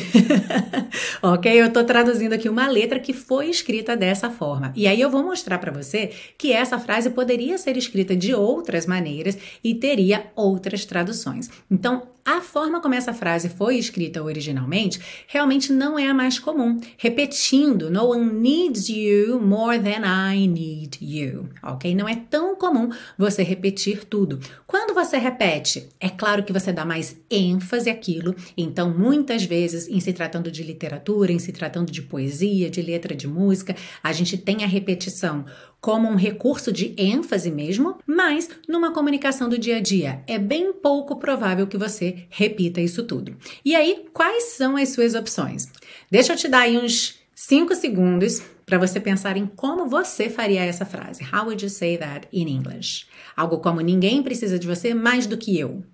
ok? 1.20 1.60
Eu 1.60 1.66
estou 1.66 1.82
traduzindo 1.82 2.34
aqui 2.34 2.48
uma 2.48 2.68
letra 2.68 3.00
que 3.00 3.12
foi 3.12 3.50
escrita 3.50 3.96
dessa 3.96 4.30
forma. 4.30 4.72
E 4.76 4.86
aí 4.86 5.00
eu 5.00 5.10
vou 5.10 5.24
mostrar 5.24 5.58
para 5.58 5.72
você 5.72 6.12
que 6.38 6.52
essa 6.52 6.78
frase 6.78 7.10
poderia 7.10 7.58
ser 7.58 7.76
escrita 7.76 8.14
de 8.14 8.32
outras 8.32 8.86
maneiras 8.86 9.36
e 9.64 9.74
teria 9.74 10.26
outras 10.36 10.84
traduções. 10.84 11.50
Então, 11.68 12.02
a 12.28 12.42
forma 12.42 12.78
como 12.82 12.94
essa 12.94 13.14
frase 13.14 13.48
foi 13.48 13.78
escrita 13.78 14.22
originalmente 14.22 15.00
realmente 15.26 15.72
não 15.72 15.98
é 15.98 16.08
a 16.08 16.12
mais 16.12 16.38
comum. 16.38 16.78
Repetindo, 16.98 17.90
no 17.90 18.10
one 18.10 18.30
needs 18.34 18.90
you 18.90 19.40
more 19.40 19.78
than 19.78 20.04
I 20.04 20.46
need 20.46 20.98
you, 21.00 21.48
ok? 21.62 21.94
Não 21.94 22.06
é 22.06 22.16
tão 22.16 22.54
comum 22.54 22.90
você 23.16 23.42
repetir 23.42 24.04
tudo. 24.04 24.38
Quando 24.66 24.92
você 24.92 25.16
repete, 25.16 25.88
é 25.98 26.10
claro 26.10 26.42
que 26.42 26.52
você 26.52 26.70
dá 26.70 26.84
mais 26.84 27.16
ênfase 27.30 27.88
àquilo, 27.88 28.34
então 28.54 28.92
muitas 28.92 29.44
vezes, 29.44 29.88
em 29.88 29.98
se 29.98 30.12
tratando 30.12 30.50
de 30.50 30.62
literatura, 30.62 31.32
em 31.32 31.38
se 31.38 31.50
tratando 31.50 31.90
de 31.90 32.02
poesia, 32.02 32.68
de 32.68 32.82
letra 32.82 33.16
de 33.16 33.26
música, 33.26 33.74
a 34.02 34.12
gente 34.12 34.36
tem 34.36 34.64
a 34.64 34.66
repetição 34.66 35.46
como 35.80 36.08
um 36.08 36.16
recurso 36.16 36.72
de 36.72 36.94
ênfase 36.96 37.50
mesmo, 37.50 37.98
mas 38.06 38.50
numa 38.68 38.92
comunicação 38.92 39.48
do 39.48 39.58
dia 39.58 39.76
a 39.76 39.80
dia 39.80 40.22
é 40.26 40.38
bem 40.38 40.72
pouco 40.72 41.16
provável 41.16 41.66
que 41.66 41.76
você 41.76 42.26
repita 42.28 42.80
isso 42.80 43.04
tudo. 43.04 43.36
E 43.64 43.74
aí, 43.74 44.06
quais 44.12 44.54
são 44.54 44.76
as 44.76 44.90
suas 44.90 45.14
opções? 45.14 45.68
Deixa 46.10 46.32
eu 46.32 46.36
te 46.36 46.48
dar 46.48 46.60
aí 46.60 46.76
uns 46.76 47.18
5 47.34 47.74
segundos 47.76 48.42
para 48.66 48.78
você 48.78 49.00
pensar 49.00 49.36
em 49.36 49.46
como 49.46 49.88
você 49.88 50.28
faria 50.28 50.64
essa 50.64 50.84
frase. 50.84 51.24
How 51.24 51.44
would 51.44 51.64
you 51.64 51.70
say 51.70 51.96
that 51.96 52.28
in 52.32 52.48
English? 52.48 53.06
Algo 53.36 53.58
como 53.58 53.80
ninguém 53.80 54.22
precisa 54.22 54.58
de 54.58 54.66
você 54.66 54.92
mais 54.92 55.26
do 55.26 55.38
que 55.38 55.58
eu. 55.58 55.84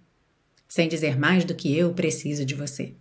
Sem 0.66 0.88
dizer 0.88 1.18
mais 1.18 1.44
do 1.44 1.54
que 1.54 1.76
eu 1.76 1.92
preciso 1.92 2.44
de 2.44 2.54
você. 2.54 2.94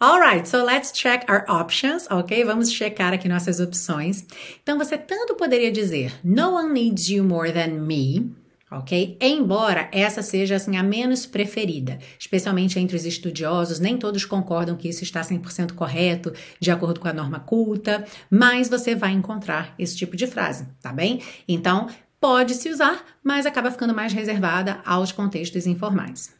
Alright, 0.00 0.48
so 0.48 0.64
let's 0.64 0.92
check 0.92 1.24
our 1.30 1.44
options, 1.48 2.06
ok? 2.10 2.44
Vamos 2.44 2.72
checar 2.72 3.12
aqui 3.12 3.28
nossas 3.28 3.60
opções. 3.60 4.24
Então 4.62 4.78
você 4.78 4.96
tanto 4.96 5.34
poderia 5.34 5.70
dizer 5.70 6.18
No 6.24 6.54
one 6.54 6.72
needs 6.72 7.08
you 7.08 7.22
more 7.22 7.52
than 7.52 7.80
me, 7.80 8.34
ok? 8.70 9.18
Embora 9.20 9.88
essa 9.92 10.22
seja 10.22 10.56
assim 10.56 10.76
a 10.76 10.82
menos 10.82 11.26
preferida, 11.26 11.98
especialmente 12.18 12.78
entre 12.78 12.96
os 12.96 13.04
estudiosos, 13.04 13.80
nem 13.80 13.98
todos 13.98 14.24
concordam 14.24 14.76
que 14.76 14.88
isso 14.88 15.02
está 15.02 15.20
100% 15.20 15.72
correto, 15.74 16.32
de 16.58 16.70
acordo 16.70 17.00
com 17.00 17.08
a 17.08 17.12
norma 17.12 17.40
culta, 17.40 18.04
mas 18.30 18.68
você 18.68 18.94
vai 18.94 19.12
encontrar 19.12 19.74
esse 19.78 19.96
tipo 19.96 20.16
de 20.16 20.26
frase, 20.26 20.66
tá 20.80 20.92
bem? 20.92 21.20
Então, 21.46 21.88
pode 22.20 22.54
se 22.54 22.70
usar, 22.70 23.04
mas 23.24 23.44
acaba 23.46 23.70
ficando 23.70 23.94
mais 23.94 24.12
reservada 24.12 24.80
aos 24.84 25.10
contextos 25.10 25.66
informais. 25.66 26.39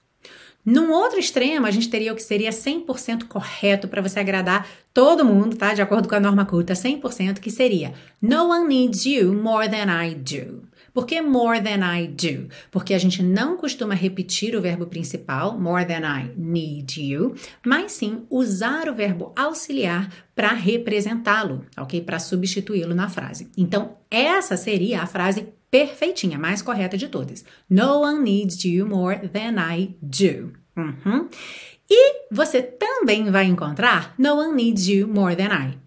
Num 0.64 0.92
outro 0.92 1.18
extremo, 1.18 1.66
a 1.66 1.70
gente 1.70 1.88
teria 1.88 2.12
o 2.12 2.16
que 2.16 2.22
seria 2.22 2.50
100% 2.50 3.24
correto 3.24 3.88
para 3.88 4.02
você 4.02 4.20
agradar 4.20 4.68
todo 4.92 5.24
mundo, 5.24 5.56
tá? 5.56 5.72
De 5.72 5.80
acordo 5.80 6.08
com 6.08 6.14
a 6.14 6.20
norma 6.20 6.44
culta, 6.44 6.74
100%, 6.74 7.38
que 7.38 7.50
seria 7.50 7.94
No 8.20 8.48
one 8.48 8.68
needs 8.68 9.06
you 9.06 9.32
more 9.32 9.68
than 9.68 9.90
I 9.90 10.14
do. 10.14 10.68
Por 10.92 11.06
que 11.06 11.20
more 11.22 11.60
than 11.60 11.84
I 11.84 12.08
do? 12.08 12.48
Porque 12.70 12.94
a 12.94 12.98
gente 12.98 13.22
não 13.22 13.56
costuma 13.56 13.94
repetir 13.94 14.56
o 14.56 14.60
verbo 14.60 14.86
principal, 14.86 15.58
more 15.58 15.84
than 15.84 16.00
I 16.00 16.32
need 16.36 17.00
you, 17.00 17.34
mas 17.64 17.92
sim 17.92 18.26
usar 18.28 18.88
o 18.88 18.94
verbo 18.94 19.32
auxiliar 19.36 20.12
para 20.34 20.52
representá-lo, 20.52 21.64
ok? 21.78 22.00
Para 22.02 22.18
substituí-lo 22.18 22.94
na 22.94 23.08
frase. 23.08 23.50
Então, 23.56 23.96
essa 24.10 24.56
seria 24.56 25.02
a 25.02 25.06
frase 25.06 25.48
perfeitinha, 25.70 26.38
mais 26.38 26.62
correta 26.62 26.96
de 26.96 27.08
todas. 27.08 27.44
No 27.68 28.00
one 28.00 28.20
needs 28.20 28.64
you 28.64 28.86
more 28.86 29.28
than 29.28 29.54
I 29.58 29.96
do. 30.02 30.52
Uhum. 30.76 31.28
E 31.88 32.26
você 32.30 32.62
também 32.62 33.30
vai 33.30 33.46
encontrar 33.46 34.14
No 34.16 34.36
one 34.36 34.54
needs 34.54 34.86
you 34.86 35.08
more 35.08 35.34
than 35.34 35.52
I. 35.52 35.78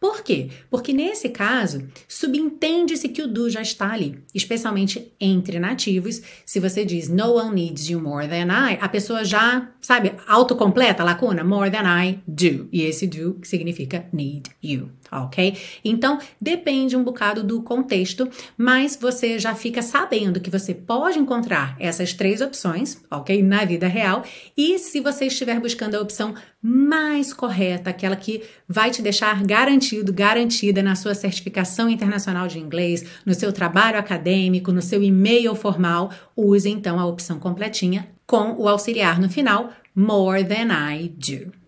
Por 0.00 0.22
quê? 0.22 0.48
Porque 0.70 0.92
nesse 0.92 1.28
caso, 1.28 1.88
subentende-se 2.06 3.08
que 3.08 3.20
o 3.20 3.26
do 3.26 3.50
já 3.50 3.60
está 3.60 3.92
ali, 3.92 4.22
especialmente 4.32 5.12
entre 5.20 5.58
nativos. 5.58 6.22
Se 6.46 6.60
você 6.60 6.84
diz 6.84 7.08
no 7.08 7.34
one 7.34 7.54
needs 7.54 7.90
you 7.90 8.00
more 8.00 8.28
than 8.28 8.46
I, 8.46 8.78
a 8.80 8.88
pessoa 8.88 9.24
já, 9.24 9.72
sabe, 9.80 10.12
autocompleta 10.26 11.02
a 11.02 11.06
lacuna, 11.06 11.42
more 11.42 11.70
than 11.70 11.82
I 11.84 12.20
do. 12.26 12.68
E 12.72 12.82
esse 12.82 13.08
do 13.08 13.40
significa 13.42 14.08
need 14.12 14.48
you, 14.62 14.90
ok? 15.10 15.56
Então, 15.84 16.18
depende 16.40 16.96
um 16.96 17.02
bocado 17.02 17.42
do 17.42 17.62
contexto, 17.62 18.28
mas 18.56 18.96
você 19.00 19.38
já 19.38 19.54
fica 19.54 19.82
sabendo 19.82 20.40
que 20.40 20.50
você 20.50 20.74
pode 20.74 21.18
encontrar 21.18 21.76
essas 21.78 22.12
três 22.12 22.40
opções, 22.40 23.00
ok? 23.10 23.42
Na 23.42 23.64
vida 23.64 23.86
real. 23.86 24.24
E 24.56 24.78
se 24.78 25.00
você 25.00 25.26
estiver 25.26 25.60
buscando 25.60 25.94
a 25.94 26.00
opção 26.00 26.34
mais 26.60 27.32
correta, 27.32 27.90
aquela 27.90 28.16
que 28.16 28.42
vai 28.68 28.90
te 28.90 29.00
deixar 29.00 29.44
garantido, 29.44 30.12
garantida 30.12 30.82
na 30.82 30.96
sua 30.96 31.14
certificação 31.14 31.88
internacional 31.88 32.48
de 32.48 32.58
inglês, 32.58 33.04
no 33.24 33.34
seu 33.34 33.52
trabalho 33.52 33.98
acadêmico, 33.98 34.72
no 34.72 34.82
seu 34.82 35.02
e-mail 35.02 35.54
formal, 35.54 36.10
use 36.36 36.68
então 36.68 36.98
a 36.98 37.06
opção 37.06 37.38
completinha 37.38 38.08
com 38.26 38.56
o 38.58 38.68
auxiliar 38.68 39.18
no 39.20 39.30
final, 39.30 39.72
more 39.94 40.44
than 40.44 40.68
I 40.70 41.08
do. 41.08 41.67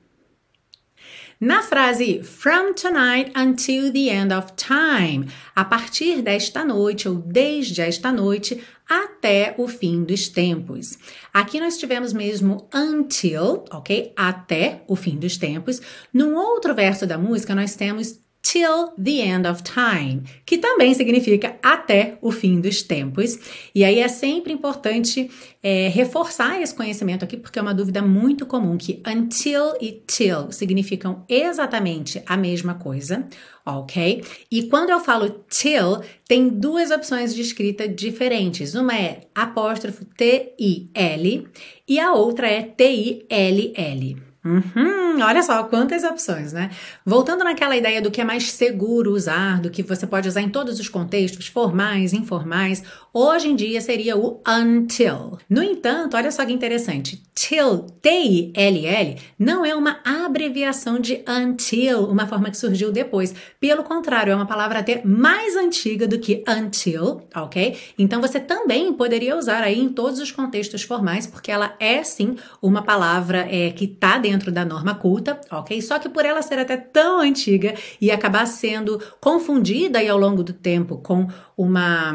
Na 1.42 1.62
frase 1.62 2.22
from 2.22 2.74
tonight 2.74 3.32
until 3.34 3.90
the 3.90 4.10
end 4.10 4.30
of 4.30 4.52
time, 4.56 5.26
a 5.56 5.64
partir 5.64 6.20
desta 6.20 6.62
noite 6.66 7.08
ou 7.08 7.14
desde 7.14 7.80
esta 7.80 8.12
noite 8.12 8.62
até 8.86 9.54
o 9.56 9.66
fim 9.66 10.04
dos 10.04 10.28
tempos. 10.28 10.98
Aqui 11.32 11.58
nós 11.58 11.78
tivemos 11.78 12.12
mesmo 12.12 12.68
until, 12.74 13.64
ok? 13.70 14.12
Até 14.14 14.84
o 14.86 14.94
fim 14.94 15.16
dos 15.16 15.38
tempos. 15.38 15.80
Num 16.12 16.34
outro 16.34 16.74
verso 16.74 17.06
da 17.06 17.16
música 17.16 17.54
nós 17.54 17.74
temos 17.74 18.20
till 18.42 18.92
the 19.02 19.20
end 19.20 19.46
of 19.46 19.62
time, 19.62 20.22
que 20.46 20.58
também 20.58 20.94
significa 20.94 21.56
até 21.62 22.18
o 22.20 22.30
fim 22.30 22.60
dos 22.60 22.82
tempos. 22.82 23.38
E 23.74 23.84
aí 23.84 24.00
é 24.00 24.08
sempre 24.08 24.52
importante 24.52 25.30
é, 25.62 25.88
reforçar 25.88 26.60
esse 26.60 26.74
conhecimento 26.74 27.24
aqui, 27.24 27.36
porque 27.36 27.58
é 27.58 27.62
uma 27.62 27.74
dúvida 27.74 28.00
muito 28.00 28.46
comum 28.46 28.76
que 28.76 29.02
until 29.06 29.74
e 29.80 29.92
till 30.06 30.50
significam 30.50 31.24
exatamente 31.28 32.22
a 32.26 32.36
mesma 32.36 32.74
coisa, 32.74 33.26
ok? 33.64 34.24
E 34.50 34.64
quando 34.64 34.90
eu 34.90 35.00
falo 35.00 35.28
till, 35.48 36.00
tem 36.26 36.48
duas 36.48 36.90
opções 36.90 37.34
de 37.34 37.42
escrita 37.42 37.86
diferentes. 37.86 38.74
Uma 38.74 38.96
é 38.96 39.22
apóstrofo 39.34 40.04
T-I-L 40.16 41.48
e 41.86 42.00
a 42.00 42.14
outra 42.14 42.48
é 42.48 42.62
T-I-L-L. 42.62 44.29
Uhum, 44.42 45.20
olha 45.20 45.42
só 45.42 45.64
quantas 45.64 46.02
opções, 46.02 46.50
né? 46.50 46.70
Voltando 47.04 47.44
naquela 47.44 47.76
ideia 47.76 48.00
do 48.00 48.10
que 48.10 48.22
é 48.22 48.24
mais 48.24 48.50
seguro 48.50 49.12
usar, 49.12 49.60
do 49.60 49.68
que 49.68 49.82
você 49.82 50.06
pode 50.06 50.26
usar 50.26 50.40
em 50.40 50.48
todos 50.48 50.80
os 50.80 50.88
contextos, 50.88 51.46
formais, 51.46 52.14
informais, 52.14 52.82
hoje 53.12 53.48
em 53.48 53.56
dia 53.56 53.82
seria 53.82 54.16
o 54.16 54.40
until. 54.48 55.38
No 55.48 55.62
entanto, 55.62 56.16
olha 56.16 56.30
só 56.30 56.46
que 56.46 56.54
interessante, 56.54 57.22
till, 57.34 57.80
T-I-L-L, 58.00 59.16
não 59.38 59.62
é 59.62 59.74
uma 59.74 60.00
abreviação 60.04 60.98
de 60.98 61.22
until, 61.28 62.04
uma 62.04 62.26
forma 62.26 62.50
que 62.50 62.56
surgiu 62.56 62.90
depois. 62.90 63.34
Pelo 63.60 63.84
contrário, 63.84 64.32
é 64.32 64.36
uma 64.36 64.46
palavra 64.46 64.78
até 64.78 65.02
mais 65.04 65.54
antiga 65.54 66.08
do 66.08 66.18
que 66.18 66.42
until, 66.48 67.20
ok? 67.36 67.76
Então 67.98 68.22
você 68.22 68.40
também 68.40 68.90
poderia 68.94 69.36
usar 69.36 69.62
aí 69.62 69.78
em 69.78 69.90
todos 69.90 70.18
os 70.18 70.32
contextos 70.32 70.82
formais, 70.82 71.26
porque 71.26 71.50
ela 71.50 71.76
é 71.78 72.02
sim 72.02 72.36
uma 72.62 72.80
palavra 72.80 73.46
é, 73.50 73.70
que 73.72 73.84
está 73.84 74.16
dentro 74.16 74.29
dentro 74.30 74.52
da 74.52 74.64
norma 74.64 74.94
culta, 74.94 75.40
ok? 75.50 75.82
Só 75.82 75.98
que 75.98 76.08
por 76.08 76.24
ela 76.24 76.40
ser 76.40 76.58
até 76.58 76.76
tão 76.76 77.20
antiga 77.20 77.74
e 78.00 78.10
acabar 78.12 78.46
sendo 78.46 79.02
confundida 79.20 79.98
aí 79.98 80.08
ao 80.08 80.18
longo 80.18 80.44
do 80.44 80.52
tempo 80.52 80.98
com 80.98 81.26
uma 81.56 82.14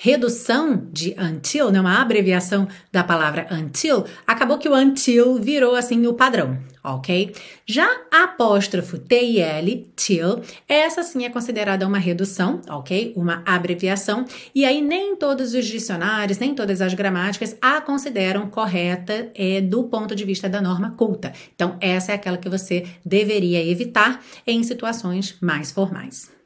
redução 0.00 0.88
de 0.92 1.16
until, 1.18 1.72
né, 1.72 1.80
uma 1.80 2.00
abreviação 2.00 2.68
da 2.92 3.02
palavra 3.02 3.48
until, 3.50 4.04
acabou 4.24 4.56
que 4.56 4.68
o 4.68 4.74
until 4.74 5.34
virou 5.40 5.74
assim 5.74 6.06
o 6.06 6.14
padrão, 6.14 6.56
ok? 6.84 7.34
Já 7.66 7.84
a 8.08 8.22
apóstrofo 8.22 8.96
T-I-L, 8.96 9.90
till, 9.96 10.40
essa 10.68 11.02
sim 11.02 11.24
é 11.24 11.30
considerada 11.30 11.84
uma 11.84 11.98
redução, 11.98 12.60
ok? 12.68 13.12
Uma 13.16 13.42
abreviação, 13.44 14.24
e 14.54 14.64
aí 14.64 14.80
nem 14.80 15.16
todos 15.16 15.52
os 15.52 15.66
dicionários, 15.66 16.38
nem 16.38 16.54
todas 16.54 16.80
as 16.80 16.94
gramáticas 16.94 17.56
a 17.60 17.80
consideram 17.80 18.48
correta 18.48 19.32
é, 19.34 19.60
do 19.60 19.82
ponto 19.84 20.14
de 20.14 20.24
vista 20.24 20.48
da 20.48 20.62
norma 20.62 20.92
culta. 20.92 21.32
Então, 21.56 21.76
essa 21.80 22.12
é 22.12 22.14
aquela 22.14 22.38
que 22.38 22.48
você 22.48 22.86
deveria 23.04 23.66
evitar 23.66 24.22
em 24.46 24.62
situações 24.62 25.36
mais 25.40 25.72
formais. 25.72 26.37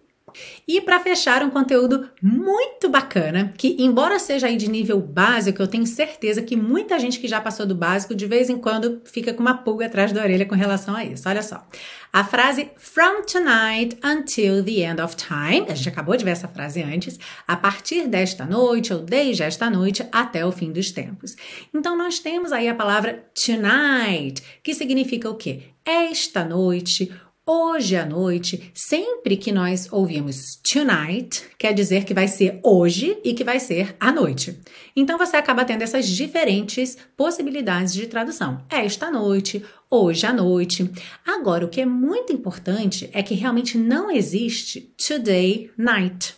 E 0.66 0.80
para 0.80 1.00
fechar, 1.00 1.42
um 1.42 1.50
conteúdo 1.50 2.08
muito 2.22 2.88
bacana, 2.88 3.52
que 3.56 3.76
embora 3.78 4.18
seja 4.18 4.46
aí 4.46 4.56
de 4.56 4.70
nível 4.70 5.00
básico, 5.00 5.62
eu 5.62 5.68
tenho 5.68 5.86
certeza 5.86 6.42
que 6.42 6.56
muita 6.56 6.98
gente 6.98 7.18
que 7.18 7.28
já 7.28 7.40
passou 7.40 7.66
do 7.66 7.74
básico 7.74 8.14
de 8.14 8.26
vez 8.26 8.50
em 8.50 8.58
quando 8.58 9.00
fica 9.04 9.32
com 9.32 9.40
uma 9.40 9.58
pulga 9.58 9.86
atrás 9.86 10.12
da 10.12 10.22
orelha 10.22 10.46
com 10.46 10.54
relação 10.54 10.94
a 10.94 11.04
isso. 11.04 11.28
Olha 11.28 11.42
só. 11.42 11.66
A 12.12 12.24
frase 12.24 12.70
from 12.76 13.22
tonight 13.22 13.96
until 14.04 14.62
the 14.62 14.82
end 14.82 15.00
of 15.00 15.16
time, 15.16 15.64
a 15.70 15.74
gente 15.74 15.88
acabou 15.88 16.14
de 16.14 16.22
ver 16.22 16.32
essa 16.32 16.46
frase 16.46 16.82
antes, 16.82 17.18
a 17.48 17.56
partir 17.56 18.06
desta 18.06 18.44
noite 18.44 18.92
ou 18.92 19.00
desde 19.00 19.42
esta 19.42 19.70
noite 19.70 20.06
até 20.12 20.44
o 20.44 20.52
fim 20.52 20.70
dos 20.70 20.90
tempos. 20.90 21.34
Então 21.72 21.96
nós 21.96 22.18
temos 22.18 22.52
aí 22.52 22.68
a 22.68 22.74
palavra 22.74 23.24
tonight, 23.34 24.42
que 24.62 24.74
significa 24.74 25.30
o 25.30 25.36
quê? 25.36 25.62
Esta 25.84 26.44
noite 26.44 27.10
Hoje 27.44 27.96
à 27.96 28.06
noite, 28.06 28.70
sempre 28.72 29.37
que 29.37 29.50
nós 29.50 29.88
ouvimos 29.90 30.61
tonight, 30.62 31.42
quer 31.58 31.75
dizer 31.75 32.04
que 32.04 32.14
vai 32.14 32.28
ser 32.28 32.61
hoje 32.62 33.18
e 33.25 33.34
que 33.34 33.42
vai 33.42 33.58
ser 33.58 33.96
à 33.99 34.12
noite. 34.12 34.61
Então 34.94 35.18
você 35.18 35.37
acaba 35.37 35.64
tendo 35.64 35.82
essas 35.82 36.06
diferentes 36.06 36.96
possibilidades 37.16 37.94
de 37.94 38.06
tradução. 38.06 38.64
Esta 38.70 39.11
noite, 39.11 39.61
hoje 39.90 40.25
à 40.25 40.32
noite. 40.32 40.88
Agora, 41.26 41.64
o 41.64 41.68
que 41.68 41.80
é 41.80 41.84
muito 41.84 42.32
importante 42.32 43.11
é 43.12 43.25
que 43.25 43.34
realmente 43.34 43.76
não 43.76 44.08
existe 44.08 44.94
today 44.96 45.68
night. 45.76 46.37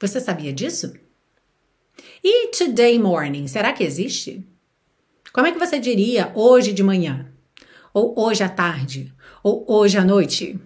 Você 0.00 0.20
sabia 0.20 0.54
disso? 0.54 0.94
E 2.24 2.48
today 2.48 2.98
morning, 2.98 3.46
será 3.46 3.74
que 3.74 3.84
existe? 3.84 4.42
Como 5.34 5.46
é 5.46 5.52
que 5.52 5.58
você 5.58 5.78
diria 5.78 6.32
hoje 6.34 6.72
de 6.72 6.82
manhã? 6.82 7.30
Ou 7.96 8.14
hoje 8.16 8.44
à 8.44 8.48
tarde? 8.48 9.16
ou 9.46 9.64
hoje 9.68 9.96
à 9.96 10.04
noite? 10.04 10.58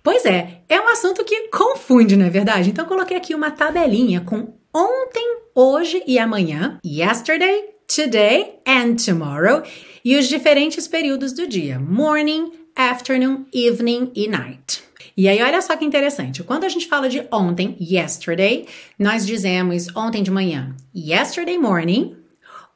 Pois 0.00 0.24
é, 0.24 0.62
é 0.68 0.80
um 0.80 0.88
assunto 0.88 1.24
que 1.24 1.48
confunde, 1.48 2.16
não 2.16 2.26
é 2.26 2.30
verdade? 2.30 2.70
Então 2.70 2.86
coloquei 2.86 3.16
aqui 3.16 3.34
uma 3.34 3.50
tabelinha 3.50 4.20
com 4.20 4.54
ontem, 4.72 5.38
hoje 5.52 6.00
e 6.06 6.16
amanhã, 6.16 6.78
yesterday, 6.86 7.70
today 7.88 8.60
and 8.64 8.94
tomorrow, 8.94 9.64
e 10.04 10.16
os 10.16 10.28
diferentes 10.28 10.86
períodos 10.86 11.32
do 11.32 11.44
dia: 11.48 11.80
morning, 11.80 12.52
afternoon, 12.76 13.46
evening 13.52 14.12
e 14.14 14.28
night. 14.28 14.84
E 15.16 15.28
aí, 15.28 15.42
olha 15.42 15.60
só 15.60 15.76
que 15.76 15.84
interessante. 15.84 16.44
Quando 16.44 16.64
a 16.64 16.68
gente 16.68 16.86
fala 16.86 17.08
de 17.08 17.26
ontem, 17.32 17.76
yesterday, 17.80 18.66
nós 18.96 19.26
dizemos 19.26 19.88
ontem 19.96 20.22
de 20.22 20.30
manhã, 20.30 20.74
yesterday 20.94 21.58
morning, 21.58 22.16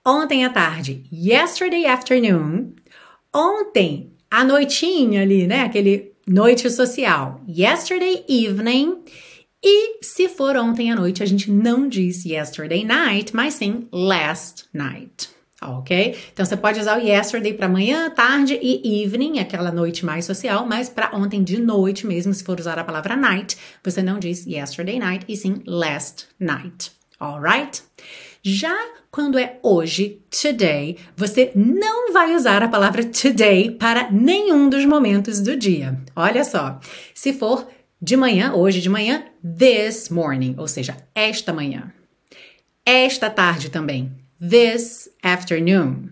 ontem 0.04 0.45
à 0.45 0.50
tarde, 0.50 1.04
yesterday 1.12 1.87
afternoon, 1.87 2.73
ontem 3.35 4.12
a 4.30 4.44
noitinha 4.44 5.23
ali, 5.23 5.47
né? 5.47 5.62
Aquele 5.62 6.12
noite 6.26 6.70
social. 6.70 7.40
Yesterday 7.49 8.25
evening. 8.28 9.02
E 9.62 10.04
se 10.04 10.28
for 10.28 10.56
ontem 10.56 10.92
à 10.92 10.97
noite, 10.97 11.23
a 11.23 11.26
gente 11.26 11.50
não 11.50 11.88
diz 11.88 12.25
yesterday 12.25 12.85
night, 12.85 13.35
mas 13.35 13.54
sim 13.54 13.88
last 13.90 14.66
night. 14.73 15.30
Ok? 15.61 16.16
Então 16.32 16.47
você 16.47 16.56
pode 16.56 16.78
usar 16.78 16.97
o 16.97 17.02
yesterday 17.02 17.52
para 17.52 17.68
manhã, 17.68 18.08
tarde 18.11 18.56
e 18.62 19.02
evening, 19.02 19.40
aquela 19.40 19.73
noite 19.73 20.06
mais 20.06 20.25
social, 20.25 20.64
mas 20.64 20.88
para 20.88 21.11
ontem 21.16 21.42
de 21.42 21.61
noite 21.61 22.06
mesmo, 22.06 22.32
se 22.32 22.44
for 22.44 22.61
usar 22.61 22.78
a 22.78 22.85
palavra 22.85 23.16
night, 23.16 23.56
você 23.82 24.00
não 24.00 24.20
diz 24.20 24.47
yesterday 24.47 25.00
night 25.00 25.25
e 25.28 25.36
sim 25.36 25.60
last 25.67 26.26
night. 26.38 26.93
Alright? 27.21 27.82
Já 28.50 28.75
quando 29.11 29.39
é 29.39 29.58
hoje, 29.63 30.23
today, 30.30 30.97
você 31.15 31.52
não 31.54 32.15
vai 32.15 32.34
usar 32.34 32.63
a 32.63 32.69
palavra 32.69 33.04
today 33.04 33.73
para 33.73 34.11
nenhum 34.11 34.71
dos 34.71 34.87
momentos 34.87 35.41
do 35.41 35.54
dia. 35.54 36.00
Olha 36.17 36.43
só, 36.45 36.80
se 37.13 37.34
for 37.34 37.69
de 38.00 38.17
manhã, 38.17 38.54
hoje 38.54 38.80
de 38.80 38.89
manhã, 38.89 39.25
this 39.43 40.08
morning, 40.08 40.54
ou 40.56 40.67
seja, 40.67 40.97
esta 41.15 41.52
manhã. 41.52 41.93
Esta 42.87 43.28
tarde 43.28 43.69
também, 43.69 44.11
this 44.41 45.11
afternoon. 45.23 46.08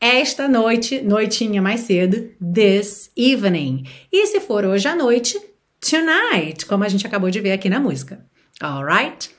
Esta 0.00 0.48
noite, 0.48 1.02
noitinha 1.02 1.60
mais 1.60 1.80
cedo, 1.80 2.30
this 2.40 3.10
evening. 3.14 3.84
E 4.10 4.26
se 4.26 4.40
for 4.40 4.64
hoje 4.64 4.88
à 4.88 4.96
noite, 4.96 5.38
tonight, 5.80 6.64
como 6.64 6.84
a 6.84 6.88
gente 6.88 7.06
acabou 7.06 7.30
de 7.30 7.40
ver 7.40 7.52
aqui 7.52 7.68
na 7.68 7.78
música. 7.78 8.24
Alright? 8.58 9.36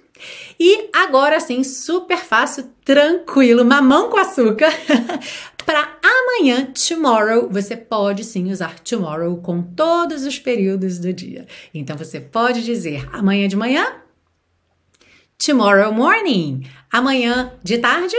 E 0.59 0.89
agora 0.93 1.39
sim, 1.39 1.63
super 1.63 2.17
fácil, 2.17 2.69
tranquilo, 2.83 3.63
mamão 3.63 4.09
com 4.09 4.17
açúcar. 4.17 4.71
Para 5.65 5.97
amanhã, 6.03 6.73
tomorrow, 6.73 7.47
você 7.49 7.77
pode 7.77 8.23
sim 8.23 8.51
usar 8.51 8.79
tomorrow 8.79 9.37
com 9.37 9.61
todos 9.61 10.25
os 10.25 10.39
períodos 10.39 10.97
do 10.97 11.13
dia. 11.13 11.45
Então 11.73 11.95
você 11.95 12.19
pode 12.19 12.63
dizer 12.63 13.07
amanhã 13.13 13.47
de 13.47 13.55
manhã, 13.55 13.85
tomorrow 15.37 15.93
morning. 15.93 16.63
Amanhã 16.91 17.53
de 17.63 17.77
tarde, 17.77 18.15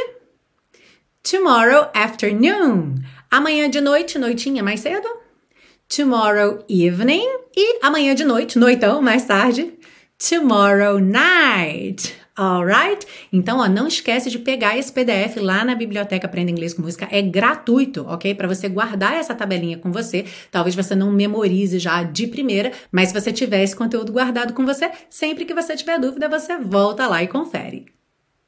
tomorrow 1.23 1.91
afternoon. 1.93 2.95
Amanhã 3.31 3.69
de 3.69 3.81
noite, 3.81 4.19
noitinha 4.19 4.63
mais 4.63 4.81
cedo, 4.81 5.09
tomorrow 5.89 6.65
evening. 6.69 7.27
E 7.57 7.85
amanhã 7.85 8.15
de 8.15 8.25
noite, 8.25 8.59
noitão 8.59 9.03
mais 9.03 9.25
tarde, 9.25 9.73
tomorrow 10.21 10.99
night. 10.99 12.15
Alright? 12.39 13.07
Então, 13.33 13.59
ó, 13.59 13.69
não 13.69 13.87
esquece 13.87 14.31
de 14.31 14.39
pegar 14.39 14.79
esse 14.79 14.93
PDF 14.93 15.37
lá 15.41 15.65
na 15.65 15.75
biblioteca 15.75 16.27
Aprenda 16.27 16.51
Inglês 16.51 16.73
com 16.73 16.83
Música. 16.83 17.09
É 17.11 17.21
gratuito, 17.21 18.07
ok? 18.07 18.35
Para 18.35 18.49
você 18.49 18.69
guardar 18.69 19.15
essa 19.15 19.35
tabelinha 19.35 19.79
com 19.79 19.91
você. 19.91 20.25
Talvez 20.51 20.75
você 20.75 20.95
não 20.95 21.11
memorize 21.11 21.79
já 21.79 22.03
de 22.03 22.27
primeira, 22.27 22.73
mas 22.91 23.09
se 23.09 23.21
você 23.21 23.33
tiver 23.33 23.63
esse 23.63 23.77
conteúdo 23.77 24.13
guardado 24.13 24.55
com 24.55 24.65
você, 24.65 24.91
sempre 25.11 25.45
que 25.45 25.55
você 25.55 25.77
tiver 25.77 25.99
dúvida, 25.99 26.29
você 26.29 26.57
volta 26.57 27.07
lá 27.07 27.23
e 27.23 27.29
confere. 27.29 27.87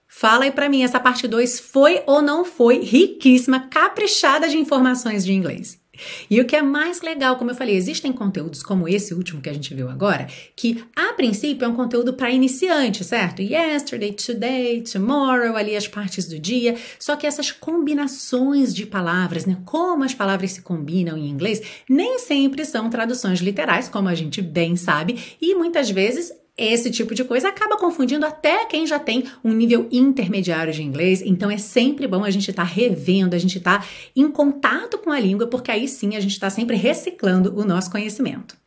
Fala 0.07 0.45
aí 0.45 0.53
para 0.53 0.69
mim, 0.69 0.83
essa 0.85 1.01
parte 1.01 1.27
2 1.27 1.59
foi 1.59 2.03
ou 2.07 2.23
não 2.23 2.45
foi 2.45 2.81
riquíssima, 2.81 3.69
caprichada 3.69 4.49
de 4.49 4.59
informações 4.59 5.25
de 5.25 5.33
inglês? 5.33 5.82
E 6.29 6.41
o 6.41 6.45
que 6.45 6.57
é 6.57 6.63
mais 6.63 7.01
legal, 7.01 7.37
como 7.37 7.51
eu 7.51 7.55
falei, 7.55 7.77
existem 7.77 8.13
conteúdos 8.13 8.63
como 8.63 8.89
esse 8.89 9.15
último 9.15 9.41
que 9.41 9.49
a 9.49 9.53
gente 9.53 9.75
viu 9.75 9.89
agora, 9.89 10.27
que 10.57 10.85
a 10.95 11.13
princípio 11.13 11.65
é 11.65 11.69
um 11.69 11.75
conteúdo 11.75 12.15
para 12.15 12.31
iniciante, 12.31 13.05
certo? 13.05 13.43
Yesterday, 13.43 14.13
today, 14.13 14.83
tomorrow, 14.83 15.57
ali 15.57 15.77
as 15.77 15.89
partes 15.89 16.27
do 16.27 16.39
dia. 16.39 16.77
Só 16.99 17.17
que 17.17 17.27
essas 17.27 17.51
combinações 17.51 18.75
de 18.75 18.87
palavras, 18.87 19.47
né? 19.47 19.59
Como 19.65 20.05
as 20.05 20.15
palavras 20.15 20.53
se 20.53 20.63
combinam 20.63 21.17
em 21.17 21.29
inglês, 21.29 21.63
nem 21.89 22.19
sempre 22.19 22.65
são 22.65 22.91
traduções 22.91 23.41
literais, 23.41 23.89
como 23.89 24.09
a 24.09 24.15
gente 24.15 24.41
bem 24.41 24.77
sabe, 24.77 25.37
e 25.41 25.55
muitas 25.55 25.91
vezes 25.91 26.33
esse 26.65 26.91
tipo 26.91 27.15
de 27.15 27.25
coisa 27.25 27.49
acaba 27.49 27.77
confundindo 27.77 28.25
até 28.25 28.65
quem 28.67 28.87
já 28.87 28.99
tem 28.99 29.25
um 29.45 29.53
nível 29.53 29.89
intermediário 29.91 30.73
de 30.73 30.83
inglês. 30.83 31.23
Então 31.23 31.51
é 31.51 31.59
sempre 31.59 32.07
bom 32.07 32.25
a 32.25 32.31
gente 32.31 32.51
estar 32.51 32.67
tá 32.67 32.69
revendo, 32.69 33.35
a 33.35 33.39
gente 33.39 33.59
estar 33.59 33.81
tá 33.81 33.87
em 34.15 34.31
contato 34.31 34.99
com 34.99 35.11
a 35.11 35.19
língua, 35.19 35.47
porque 35.47 35.71
aí 35.71 35.89
sim 35.89 36.17
a 36.17 36.21
gente 36.21 36.33
está 36.33 36.51
sempre 36.51 36.77
reciclando 36.77 37.59
o 37.59 37.65
nosso 37.65 37.91
conhecimento. 37.91 38.62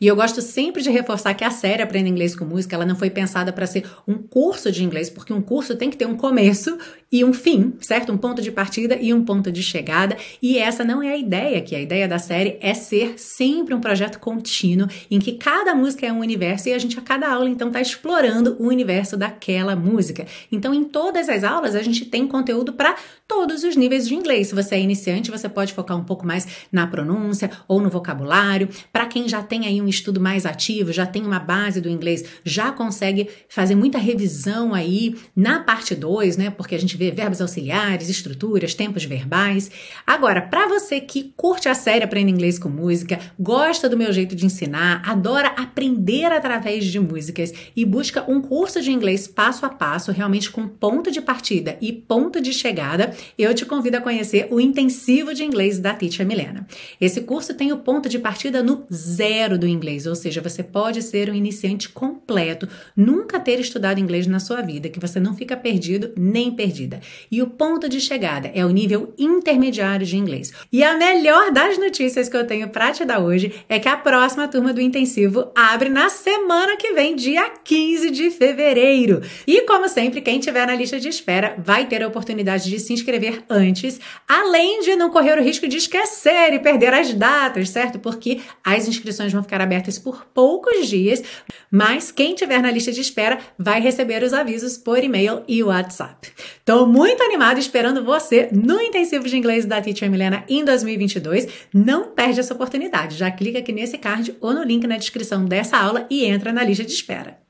E 0.00 0.06
eu 0.06 0.16
gosto 0.16 0.40
sempre 0.40 0.82
de 0.82 0.90
reforçar 0.90 1.34
que 1.34 1.44
a 1.44 1.50
série 1.50 1.82
Aprenda 1.82 2.08
Inglês 2.08 2.34
com 2.34 2.44
Música, 2.44 2.74
ela 2.74 2.86
não 2.86 2.96
foi 2.96 3.10
pensada 3.10 3.52
para 3.52 3.66
ser 3.66 3.84
um 4.06 4.14
curso 4.14 4.70
de 4.70 4.84
inglês, 4.84 5.10
porque 5.10 5.32
um 5.32 5.42
curso 5.42 5.76
tem 5.76 5.90
que 5.90 5.96
ter 5.96 6.06
um 6.06 6.16
começo 6.16 6.76
e 7.10 7.24
um 7.24 7.32
fim, 7.32 7.74
certo? 7.80 8.12
Um 8.12 8.16
ponto 8.16 8.42
de 8.42 8.50
partida 8.50 8.96
e 9.00 9.14
um 9.14 9.24
ponto 9.24 9.52
de 9.52 9.62
chegada. 9.62 10.16
E 10.42 10.58
essa 10.58 10.82
não 10.82 11.02
é 11.02 11.12
a 11.12 11.16
ideia 11.16 11.58
aqui. 11.58 11.76
A 11.76 11.80
ideia 11.80 12.08
da 12.08 12.18
série 12.18 12.58
é 12.60 12.74
ser 12.74 13.14
sempre 13.18 13.72
um 13.72 13.80
projeto 13.80 14.18
contínuo, 14.18 14.88
em 15.10 15.20
que 15.20 15.32
cada 15.32 15.74
música 15.74 16.06
é 16.06 16.12
um 16.12 16.18
universo 16.20 16.68
e 16.68 16.72
a 16.72 16.78
gente 16.78 16.98
a 16.98 17.02
cada 17.02 17.32
aula 17.32 17.48
então 17.48 17.68
está 17.68 17.80
explorando 17.80 18.56
o 18.58 18.66
universo 18.66 19.16
daquela 19.16 19.76
música. 19.76 20.26
Então, 20.50 20.74
em 20.74 20.84
todas 20.84 21.28
as 21.28 21.44
aulas, 21.44 21.74
a 21.74 21.82
gente 21.82 22.04
tem 22.04 22.26
conteúdo 22.26 22.72
para 22.72 22.96
todos 23.28 23.62
os 23.62 23.76
níveis 23.76 24.08
de 24.08 24.14
inglês. 24.14 24.48
Se 24.48 24.54
você 24.54 24.74
é 24.74 24.80
iniciante, 24.80 25.30
você 25.30 25.48
pode 25.48 25.72
focar 25.72 25.96
um 25.96 26.04
pouco 26.04 26.26
mais 26.26 26.46
na 26.70 26.86
pronúncia 26.86 27.50
ou 27.68 27.80
no 27.80 27.88
vocabulário. 27.88 28.68
Para 28.92 29.06
quem 29.06 29.28
já 29.28 29.42
tem 29.42 29.66
aí 29.66 29.73
aí 29.74 29.80
um 29.80 29.88
estudo 29.88 30.20
mais 30.20 30.46
ativo, 30.46 30.92
já 30.92 31.06
tem 31.06 31.22
uma 31.22 31.38
base 31.38 31.80
do 31.80 31.88
inglês, 31.88 32.24
já 32.44 32.72
consegue 32.72 33.28
fazer 33.48 33.74
muita 33.74 33.98
revisão 33.98 34.72
aí 34.72 35.14
na 35.34 35.60
parte 35.60 35.94
2, 35.94 36.36
né? 36.36 36.50
Porque 36.50 36.74
a 36.74 36.78
gente 36.78 36.96
vê 36.96 37.10
verbos 37.10 37.40
auxiliares, 37.40 38.08
estruturas, 38.08 38.74
tempos 38.74 39.04
verbais. 39.04 39.70
Agora, 40.06 40.40
para 40.40 40.68
você 40.68 41.00
que 41.00 41.32
curte 41.36 41.68
a 41.68 41.74
série 41.74 42.04
Aprenda 42.04 42.30
Inglês 42.30 42.58
com 42.58 42.68
Música, 42.68 43.18
gosta 43.38 43.88
do 43.88 43.96
meu 43.96 44.12
jeito 44.12 44.34
de 44.34 44.46
ensinar, 44.46 45.02
adora 45.04 45.48
aprender 45.48 46.26
através 46.26 46.84
de 46.84 46.98
músicas 46.98 47.52
e 47.74 47.84
busca 47.84 48.24
um 48.30 48.40
curso 48.40 48.80
de 48.80 48.92
inglês 48.92 49.26
passo 49.26 49.66
a 49.66 49.68
passo, 49.68 50.12
realmente 50.12 50.50
com 50.50 50.68
ponto 50.68 51.10
de 51.10 51.20
partida 51.20 51.76
e 51.80 51.92
ponto 51.92 52.40
de 52.40 52.52
chegada, 52.52 53.14
eu 53.38 53.54
te 53.54 53.66
convido 53.66 53.96
a 53.96 54.00
conhecer 54.00 54.48
o 54.50 54.60
intensivo 54.60 55.34
de 55.34 55.44
inglês 55.44 55.78
da 55.78 55.94
Teacher 55.94 56.26
Milena. 56.26 56.66
Esse 57.00 57.22
curso 57.22 57.54
tem 57.54 57.72
o 57.72 57.78
ponto 57.78 58.08
de 58.08 58.18
partida 58.18 58.62
no 58.62 58.84
zero 58.92 59.58
do 59.64 59.68
inglês, 59.68 60.06
ou 60.06 60.14
seja, 60.14 60.42
você 60.42 60.62
pode 60.62 61.00
ser 61.02 61.30
um 61.30 61.34
iniciante 61.34 61.88
completo, 61.88 62.68
nunca 62.94 63.40
ter 63.40 63.58
estudado 63.58 63.98
inglês 63.98 64.26
na 64.26 64.38
sua 64.38 64.60
vida, 64.60 64.90
que 64.90 65.00
você 65.00 65.18
não 65.18 65.34
fica 65.34 65.56
perdido 65.56 66.12
nem 66.16 66.52
perdida. 66.52 67.00
E 67.30 67.40
o 67.40 67.46
ponto 67.46 67.88
de 67.88 67.98
chegada 67.98 68.50
é 68.54 68.64
o 68.64 68.70
nível 68.70 69.14
intermediário 69.18 70.06
de 70.06 70.18
inglês. 70.18 70.52
E 70.70 70.84
a 70.84 70.98
melhor 70.98 71.50
das 71.50 71.78
notícias 71.78 72.28
que 72.28 72.36
eu 72.36 72.46
tenho 72.46 72.68
para 72.68 72.92
te 72.92 73.06
dar 73.06 73.20
hoje 73.20 73.54
é 73.66 73.78
que 73.78 73.88
a 73.88 73.96
próxima 73.96 74.46
turma 74.46 74.72
do 74.72 74.82
intensivo 74.82 75.50
abre 75.54 75.88
na 75.88 76.10
semana 76.10 76.76
que 76.76 76.92
vem, 76.92 77.16
dia 77.16 77.48
15 77.48 78.10
de 78.10 78.30
fevereiro. 78.30 79.22
E 79.46 79.62
como 79.62 79.88
sempre, 79.88 80.20
quem 80.20 80.38
tiver 80.38 80.66
na 80.66 80.74
lista 80.74 81.00
de 81.00 81.08
espera 81.08 81.54
vai 81.56 81.86
ter 81.86 82.02
a 82.02 82.08
oportunidade 82.08 82.68
de 82.68 82.78
se 82.78 82.92
inscrever 82.92 83.42
antes, 83.48 83.98
além 84.28 84.82
de 84.82 84.94
não 84.94 85.08
correr 85.08 85.38
o 85.38 85.42
risco 85.42 85.66
de 85.66 85.78
esquecer 85.78 86.52
e 86.52 86.58
perder 86.58 86.92
as 86.92 87.14
datas, 87.14 87.70
certo? 87.70 87.98
Porque 87.98 88.42
as 88.62 88.86
inscrições 88.86 89.32
vão 89.32 89.42
ficar 89.42 89.53
abertas 89.60 89.98
por 89.98 90.26
poucos 90.26 90.88
dias, 90.88 91.22
mas 91.70 92.10
quem 92.10 92.34
tiver 92.34 92.60
na 92.60 92.70
lista 92.70 92.92
de 92.92 93.00
espera 93.00 93.38
vai 93.58 93.80
receber 93.80 94.22
os 94.22 94.32
avisos 94.32 94.78
por 94.78 95.02
e-mail 95.02 95.42
e 95.46 95.62
WhatsApp. 95.62 96.32
Estou 96.58 96.86
muito 96.86 97.22
animada 97.22 97.60
esperando 97.60 98.04
você 98.04 98.48
no 98.52 98.80
intensivo 98.80 99.28
de 99.28 99.36
inglês 99.36 99.66
da 99.66 99.80
Teacher 99.80 100.10
Milena 100.10 100.44
em 100.48 100.64
2022. 100.64 101.46
Não 101.72 102.10
perde 102.10 102.40
essa 102.40 102.54
oportunidade. 102.54 103.16
Já 103.16 103.30
clica 103.30 103.58
aqui 103.58 103.72
nesse 103.72 103.98
card 103.98 104.36
ou 104.40 104.52
no 104.52 104.62
link 104.62 104.86
na 104.86 104.96
descrição 104.96 105.44
dessa 105.44 105.76
aula 105.76 106.06
e 106.10 106.24
entra 106.24 106.52
na 106.52 106.64
lista 106.64 106.84
de 106.84 106.92
espera. 106.92 107.43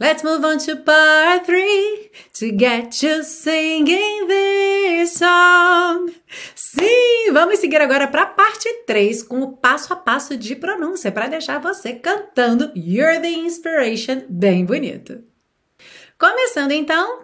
Let's 0.00 0.24
move 0.24 0.42
on 0.46 0.56
to 0.60 0.76
part 0.76 1.44
three 1.44 2.10
to 2.32 2.50
get 2.52 3.02
you 3.02 3.22
singing 3.22 4.26
this 4.26 5.12
song. 5.12 6.10
Sim, 6.54 7.30
vamos 7.34 7.58
seguir 7.58 7.82
agora 7.82 8.08
para 8.08 8.22
a 8.22 8.26
parte 8.26 8.66
3 8.86 9.22
com 9.24 9.42
o 9.42 9.58
passo 9.58 9.92
a 9.92 9.96
passo 9.96 10.38
de 10.38 10.56
pronúncia 10.56 11.12
para 11.12 11.26
deixar 11.26 11.60
você 11.60 11.92
cantando 11.92 12.72
You're 12.74 13.20
the 13.20 13.28
Inspiration 13.28 14.22
bem 14.26 14.64
bonito. 14.64 15.22
Começando 16.18 16.72
então, 16.72 17.20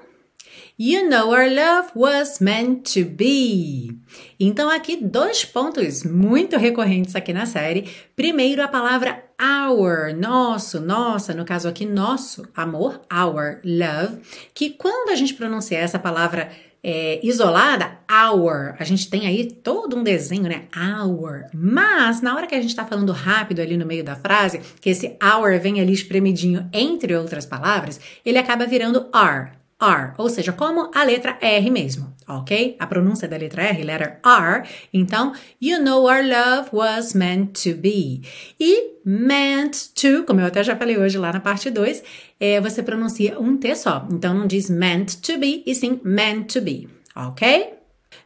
You 0.78 1.08
know 1.08 1.32
our 1.32 1.48
love 1.48 1.92
was 1.94 2.38
meant 2.38 2.92
to 2.92 3.08
be. 3.08 3.98
Então, 4.38 4.68
aqui 4.68 4.98
dois 5.02 5.42
pontos 5.42 6.04
muito 6.04 6.58
recorrentes 6.58 7.16
aqui 7.16 7.32
na 7.32 7.46
série. 7.46 7.88
Primeiro, 8.14 8.62
a 8.62 8.68
palavra 8.68 9.24
our, 9.40 10.14
nosso, 10.14 10.78
nossa, 10.78 11.32
no 11.32 11.46
caso 11.46 11.66
aqui, 11.66 11.86
nosso 11.86 12.46
amor, 12.54 13.00
our 13.10 13.58
love, 13.64 14.20
que 14.52 14.68
quando 14.68 15.08
a 15.08 15.14
gente 15.14 15.32
pronuncia 15.32 15.78
essa 15.78 15.98
palavra 15.98 16.50
é, 16.84 17.20
isolada, 17.26 17.98
our, 18.12 18.76
a 18.78 18.84
gente 18.84 19.08
tem 19.08 19.26
aí 19.26 19.50
todo 19.50 19.96
um 19.96 20.02
desenho, 20.02 20.42
né? 20.42 20.64
Our. 20.76 21.46
Mas, 21.54 22.20
na 22.20 22.36
hora 22.36 22.46
que 22.46 22.54
a 22.54 22.60
gente 22.60 22.68
está 22.68 22.84
falando 22.84 23.12
rápido 23.12 23.62
ali 23.62 23.78
no 23.78 23.86
meio 23.86 24.04
da 24.04 24.14
frase, 24.14 24.60
que 24.78 24.90
esse 24.90 25.16
our 25.24 25.58
vem 25.58 25.80
ali 25.80 25.94
espremidinho 25.94 26.68
entre 26.70 27.16
outras 27.16 27.46
palavras, 27.46 27.98
ele 28.22 28.36
acaba 28.36 28.66
virando 28.66 29.08
are. 29.10 29.52
R, 29.80 30.14
ou 30.16 30.28
seja, 30.28 30.52
como 30.52 30.90
a 30.94 31.04
letra 31.04 31.36
R 31.40 31.70
mesmo, 31.70 32.14
ok? 32.26 32.76
A 32.78 32.86
pronúncia 32.86 33.28
da 33.28 33.36
letra 33.36 33.62
R, 33.64 33.82
letter 33.84 34.20
R. 34.24 34.66
Então, 34.92 35.34
you 35.60 35.78
know 35.82 36.08
our 36.08 36.24
love 36.24 36.70
was 36.72 37.14
meant 37.14 37.62
to 37.62 37.76
be. 37.76 38.22
E 38.58 39.00
meant 39.04 39.90
to, 39.94 40.24
como 40.24 40.40
eu 40.40 40.46
até 40.46 40.64
já 40.64 40.74
falei 40.76 40.96
hoje 40.96 41.18
lá 41.18 41.32
na 41.32 41.40
parte 41.40 41.70
2, 41.70 42.02
é, 42.40 42.60
você 42.60 42.82
pronuncia 42.82 43.38
um 43.38 43.56
T 43.58 43.76
só. 43.76 44.06
Então, 44.10 44.32
não 44.32 44.46
diz 44.46 44.70
meant 44.70 45.16
to 45.20 45.38
be, 45.38 45.62
e 45.66 45.74
sim 45.74 46.00
meant 46.02 46.52
to 46.52 46.62
be, 46.62 46.88
ok? 47.14 47.74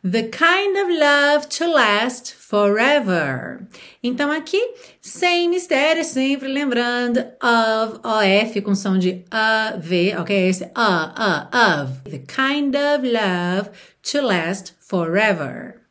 The 0.03 0.31
kind 0.31 0.79
of 0.79 0.89
love 0.89 1.47
to 1.59 1.67
last 1.67 2.35
forever. 2.35 3.69
Então 4.03 4.33
aqui, 4.33 4.59
sem 4.99 5.51
mistério, 5.51 6.03
sempre 6.03 6.49
lembrando 6.49 7.21
of, 7.43 8.01
of 8.03 8.63
com 8.63 8.75
som 8.75 8.99
de 8.99 9.23
a, 9.31 9.77
v, 9.77 10.17
ok? 10.17 10.49
Esse 10.49 10.71
a, 10.75 11.13
a, 11.15 11.83
of. 11.83 12.01
The 12.05 12.21
kind 12.21 12.75
of 12.75 13.05
love 13.05 13.71
to 14.11 14.23
last 14.23 14.73
forever. 14.81 15.83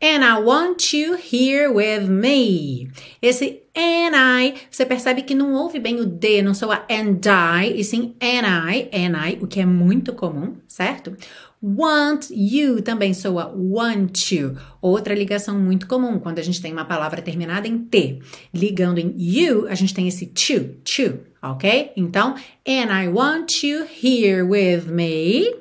And 0.00 0.24
I 0.24 0.40
want 0.40 0.94
you 0.94 1.16
here 1.16 1.70
with 1.70 2.08
me. 2.08 2.90
Esse 3.20 3.62
and 3.76 4.16
I, 4.16 4.54
você 4.70 4.84
percebe 4.84 5.22
que 5.22 5.34
não 5.34 5.54
ouve 5.54 5.78
bem 5.78 6.00
o 6.00 6.06
D, 6.06 6.42
não 6.42 6.54
soa 6.54 6.84
and 6.90 7.20
I, 7.26 7.78
e 7.78 7.84
sim 7.84 8.16
and 8.20 8.46
I, 8.46 8.88
and 8.92 9.16
I, 9.16 9.38
o 9.40 9.46
que 9.46 9.60
é 9.60 9.66
muito 9.66 10.12
comum, 10.12 10.56
certo? 10.66 11.16
Want 11.62 12.26
you 12.30 12.82
também 12.82 13.14
soa 13.14 13.54
want 13.54 14.32
you. 14.32 14.56
Outra 14.80 15.14
ligação 15.14 15.56
muito 15.60 15.86
comum, 15.86 16.18
quando 16.18 16.40
a 16.40 16.42
gente 16.42 16.60
tem 16.60 16.72
uma 16.72 16.84
palavra 16.84 17.22
terminada 17.22 17.68
em 17.68 17.78
T. 17.78 18.18
Ligando 18.52 18.98
em 18.98 19.14
you, 19.16 19.68
a 19.68 19.74
gente 19.76 19.94
tem 19.94 20.08
esse 20.08 20.26
to, 20.26 20.74
to, 20.82 21.20
ok? 21.40 21.92
Então, 21.96 22.34
and 22.66 22.90
I 22.90 23.06
want 23.06 23.62
you 23.62 23.84
here 23.84 24.42
with 24.42 24.86
me 24.90 25.54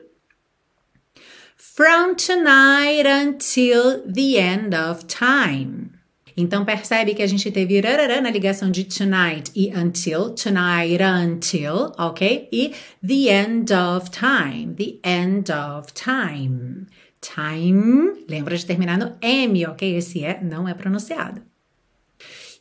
from 1.56 2.16
tonight 2.16 3.08
until 3.08 4.02
the 4.12 4.38
end 4.38 4.76
of 4.76 5.06
time. 5.06 5.91
Então 6.36 6.66
percebe 6.66 7.14
que 7.14 7.22
a 7.22 7.28
gente 7.28 7.52
teve 7.52 7.80
rarará 7.80 8.22
na 8.22 8.30
ligação 8.30 8.72
de 8.72 8.84
tonight 8.84 9.52
e 9.56 9.70
until, 9.76 10.32
tonight 10.32 11.02
until, 11.04 11.94
ok? 11.98 12.48
E 12.52 12.74
the 13.06 13.30
end 13.30 13.74
of 13.74 14.10
time, 14.10 14.74
the 14.76 15.00
end 15.08 15.52
of 15.52 15.94
time. 15.94 16.88
Time, 17.22 18.26
lembra 18.28 18.58
de 18.58 18.66
terminar 18.66 18.98
no 18.98 19.16
M, 19.22 19.66
ok? 19.68 19.96
Esse 19.96 20.24
é 20.24 20.42
não 20.42 20.68
é 20.68 20.74
pronunciado. 20.74 21.42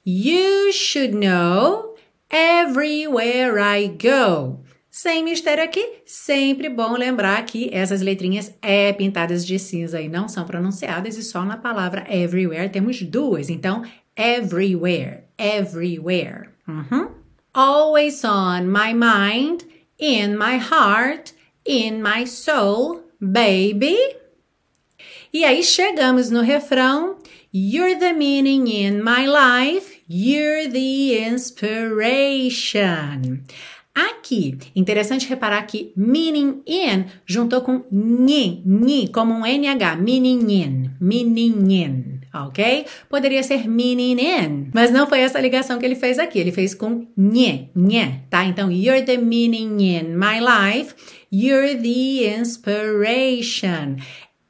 You 0.05 0.73
should 0.73 1.15
know 1.15 1.97
everywhere 2.31 3.59
I 3.59 3.89
go. 3.89 4.65
Sem 4.91 5.23
mistério 5.23 5.63
aqui, 5.63 6.03
sempre 6.05 6.69
bom 6.69 6.97
lembrar 6.97 7.47
que 7.47 7.71
essas 7.73 8.01
letrinhas 8.01 8.53
é 8.61 8.93
pintadas 8.93 9.47
de 9.47 9.57
cinza 9.57 10.01
e 10.01 10.09
não 10.09 10.29
são 10.29 10.45
pronunciadas 10.45 11.17
e 11.17 11.23
só 11.23 11.45
na 11.45 11.57
palavra 11.57 12.05
everywhere 12.09 12.69
temos 12.69 13.01
duas. 13.01 13.49
Então, 13.49 13.85
everywhere, 14.17 15.25
everywhere. 15.39 16.49
Uhum. 16.67 17.09
Always 17.55 18.25
on 18.25 18.67
my 18.67 18.93
mind, 18.93 19.65
in 19.97 20.37
my 20.37 20.59
heart, 20.59 21.35
in 21.65 22.03
my 22.03 22.27
soul, 22.27 23.05
baby. 23.21 23.97
E 25.33 25.45
aí 25.45 25.63
chegamos 25.63 26.31
no 26.31 26.43
refrão. 26.43 27.17
You're 27.53 27.97
the 27.97 28.13
meaning 28.13 28.69
in 28.69 29.03
my 29.03 29.27
life, 29.27 30.01
you're 30.09 30.69
the 30.69 31.17
inspiration. 31.19 32.41
Aqui, 33.93 34.57
interessante 34.75 35.29
reparar 35.29 35.67
que 35.67 35.93
meaning 35.97 36.63
in 36.65 37.07
juntou 37.27 37.61
com 37.61 37.85
ni, 37.91 38.63
ni, 38.65 39.09
como 39.09 39.35
um 39.35 39.45
NH, 39.45 39.97
meaning 39.99 40.53
in, 40.53 40.91
meaning 41.01 41.73
in, 41.73 42.21
ok? 42.33 42.87
Poderia 43.09 43.43
ser 43.43 43.69
meaning 43.69 44.21
in, 44.21 44.71
mas 44.73 44.93
não 44.93 45.09
foi 45.09 45.21
essa 45.21 45.41
ligação 45.41 45.79
que 45.79 45.85
ele 45.85 45.97
fez 45.97 46.21
aqui, 46.21 46.39
ele 46.39 46.53
fez 46.53 46.73
com 46.73 47.09
nhe, 47.17 47.69
nhe, 47.75 48.21
tá? 48.31 48.45
Então, 48.45 48.71
you're 48.71 49.03
the 49.03 49.17
meaning 49.17 49.83
in 49.83 50.15
my 50.17 50.39
life, 50.39 50.95
you're 51.33 51.75
the 51.75 52.39
inspiration. 52.39 53.97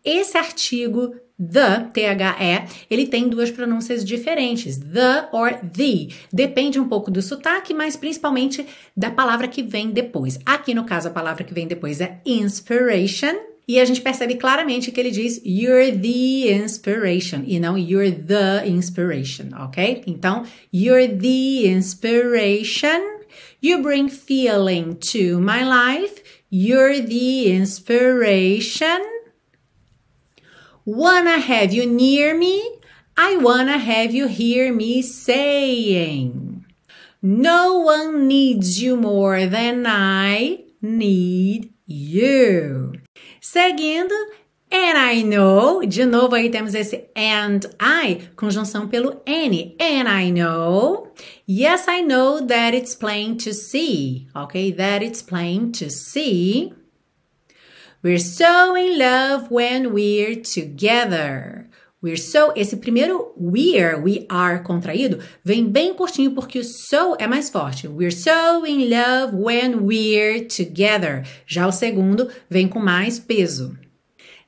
Esse 0.04 0.36
artigo 0.36 1.14
The, 1.40 1.88
T-H-E, 1.92 2.84
ele 2.90 3.06
tem 3.06 3.28
duas 3.28 3.50
pronúncias 3.50 4.04
diferentes, 4.04 4.76
the 4.76 5.28
or 5.32 5.54
the. 5.54 6.08
Depende 6.30 6.78
um 6.78 6.86
pouco 6.86 7.10
do 7.10 7.22
sotaque, 7.22 7.72
mas 7.72 7.96
principalmente 7.96 8.66
da 8.94 9.10
palavra 9.10 9.48
que 9.48 9.62
vem 9.62 9.90
depois. 9.90 10.38
Aqui 10.44 10.74
no 10.74 10.84
caso, 10.84 11.08
a 11.08 11.12
palavra 11.12 11.42
que 11.42 11.54
vem 11.54 11.66
depois 11.66 12.00
é 12.00 12.20
inspiration. 12.26 13.34
E 13.66 13.78
a 13.78 13.84
gente 13.84 14.00
percebe 14.00 14.34
claramente 14.34 14.90
que 14.90 14.98
ele 14.98 15.12
diz 15.12 15.40
you're 15.44 15.92
the 15.92 16.52
inspiration 16.52 17.44
e 17.46 17.60
não 17.60 17.78
you're 17.78 18.10
the 18.10 18.66
inspiration, 18.66 19.50
ok? 19.56 20.02
Então, 20.08 20.44
you're 20.72 21.06
the 21.06 21.68
inspiration. 21.68 23.20
You 23.62 23.80
bring 23.80 24.08
feeling 24.08 24.94
to 25.12 25.38
my 25.40 25.62
life. 25.62 26.20
You're 26.50 27.00
the 27.00 27.52
inspiration. 27.52 29.19
Wanna 30.92 31.38
have 31.38 31.72
you 31.72 31.86
near 31.86 32.36
me? 32.36 32.60
I 33.16 33.36
wanna 33.36 33.78
have 33.78 34.12
you 34.12 34.26
hear 34.26 34.74
me 34.74 35.02
saying. 35.02 36.64
No 37.22 37.78
one 37.78 38.26
needs 38.26 38.82
you 38.82 38.96
more 38.96 39.46
than 39.46 39.86
I 39.86 40.64
need 40.82 41.72
you. 41.86 42.94
Seguindo, 43.40 44.16
and 44.72 44.98
I 44.98 45.22
know, 45.22 45.80
de 45.86 46.04
novo 46.06 46.34
aí 46.34 46.50
temos 46.50 46.74
esse 46.74 47.08
and 47.14 47.60
I, 47.78 48.22
conjunção 48.34 48.90
pelo 48.90 49.22
N. 49.24 49.76
And 49.78 50.08
I 50.08 50.30
know, 50.30 51.12
yes, 51.46 51.86
I 51.86 52.00
know 52.00 52.40
that 52.44 52.74
it's 52.74 52.96
plain 52.96 53.38
to 53.38 53.54
see, 53.54 54.26
ok? 54.34 54.72
That 54.72 55.04
it's 55.04 55.22
plain 55.22 55.70
to 55.70 55.88
see. 55.88 56.72
We're 58.02 58.18
so 58.18 58.74
in 58.76 58.98
love 58.98 59.50
when 59.50 59.92
we're 59.92 60.36
together. 60.36 61.68
We're 62.00 62.16
so, 62.16 62.50
esse 62.56 62.74
primeiro 62.76 63.32
we're, 63.36 64.00
we 64.00 64.26
are 64.30 64.62
contraído, 64.62 65.22
vem 65.44 65.68
bem 65.68 65.92
curtinho 65.92 66.30
porque 66.30 66.58
o 66.58 66.64
so 66.64 67.14
é 67.18 67.26
mais 67.26 67.50
forte. 67.50 67.86
We're 67.86 68.10
so 68.10 68.64
in 68.64 68.88
love 68.88 69.36
when 69.36 69.82
we're 69.82 70.46
together. 70.46 71.26
Já 71.46 71.66
o 71.66 71.72
segundo 71.72 72.30
vem 72.48 72.68
com 72.68 72.80
mais 72.80 73.18
peso. 73.18 73.76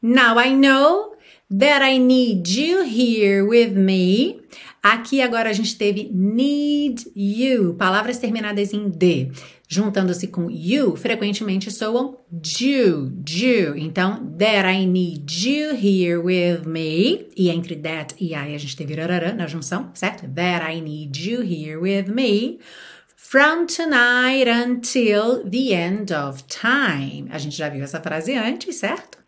Now 0.01 0.39
I 0.39 0.55
know 0.55 1.13
that 1.51 1.83
I 1.83 1.99
need 1.99 2.49
you 2.49 2.85
here 2.85 3.45
with 3.45 3.77
me. 3.77 4.42
Aqui 4.83 5.21
agora 5.21 5.51
a 5.51 5.53
gente 5.53 5.77
teve 5.77 6.11
need 6.13 7.11
you, 7.15 7.75
palavras 7.75 8.19
terminadas 8.19 8.73
em 8.73 8.89
D 8.89 9.31
juntando-se 9.73 10.27
com 10.27 10.51
you, 10.51 10.95
frequentemente 10.97 11.71
soam 11.71 12.19
do, 12.31 13.09
do. 13.09 13.79
Então, 13.79 14.37
that 14.37 14.69
I 14.69 14.85
need 14.85 15.49
you 15.49 15.75
here 15.75 16.19
with 16.19 16.67
me. 16.67 17.27
E 17.35 17.49
entre 17.49 17.77
that 17.77 18.15
e 18.21 18.35
I 18.35 18.55
a 18.55 18.59
gente 18.59 18.77
teve 18.77 18.95
rarará 18.95 19.33
na 19.33 19.47
junção, 19.47 19.91
certo? 19.95 20.29
That 20.29 20.71
I 20.71 20.83
need 20.83 21.19
you 21.27 21.41
here 21.41 21.79
with 21.79 22.13
me. 22.13 22.59
From 23.17 23.65
tonight 23.65 24.47
until 24.47 25.43
the 25.49 25.73
end 25.73 26.13
of 26.13 26.45
time. 26.45 27.29
A 27.31 27.39
gente 27.39 27.57
já 27.57 27.71
viu 27.71 27.83
essa 27.83 27.99
frase 27.99 28.35
antes, 28.35 28.77
certo? 28.77 29.22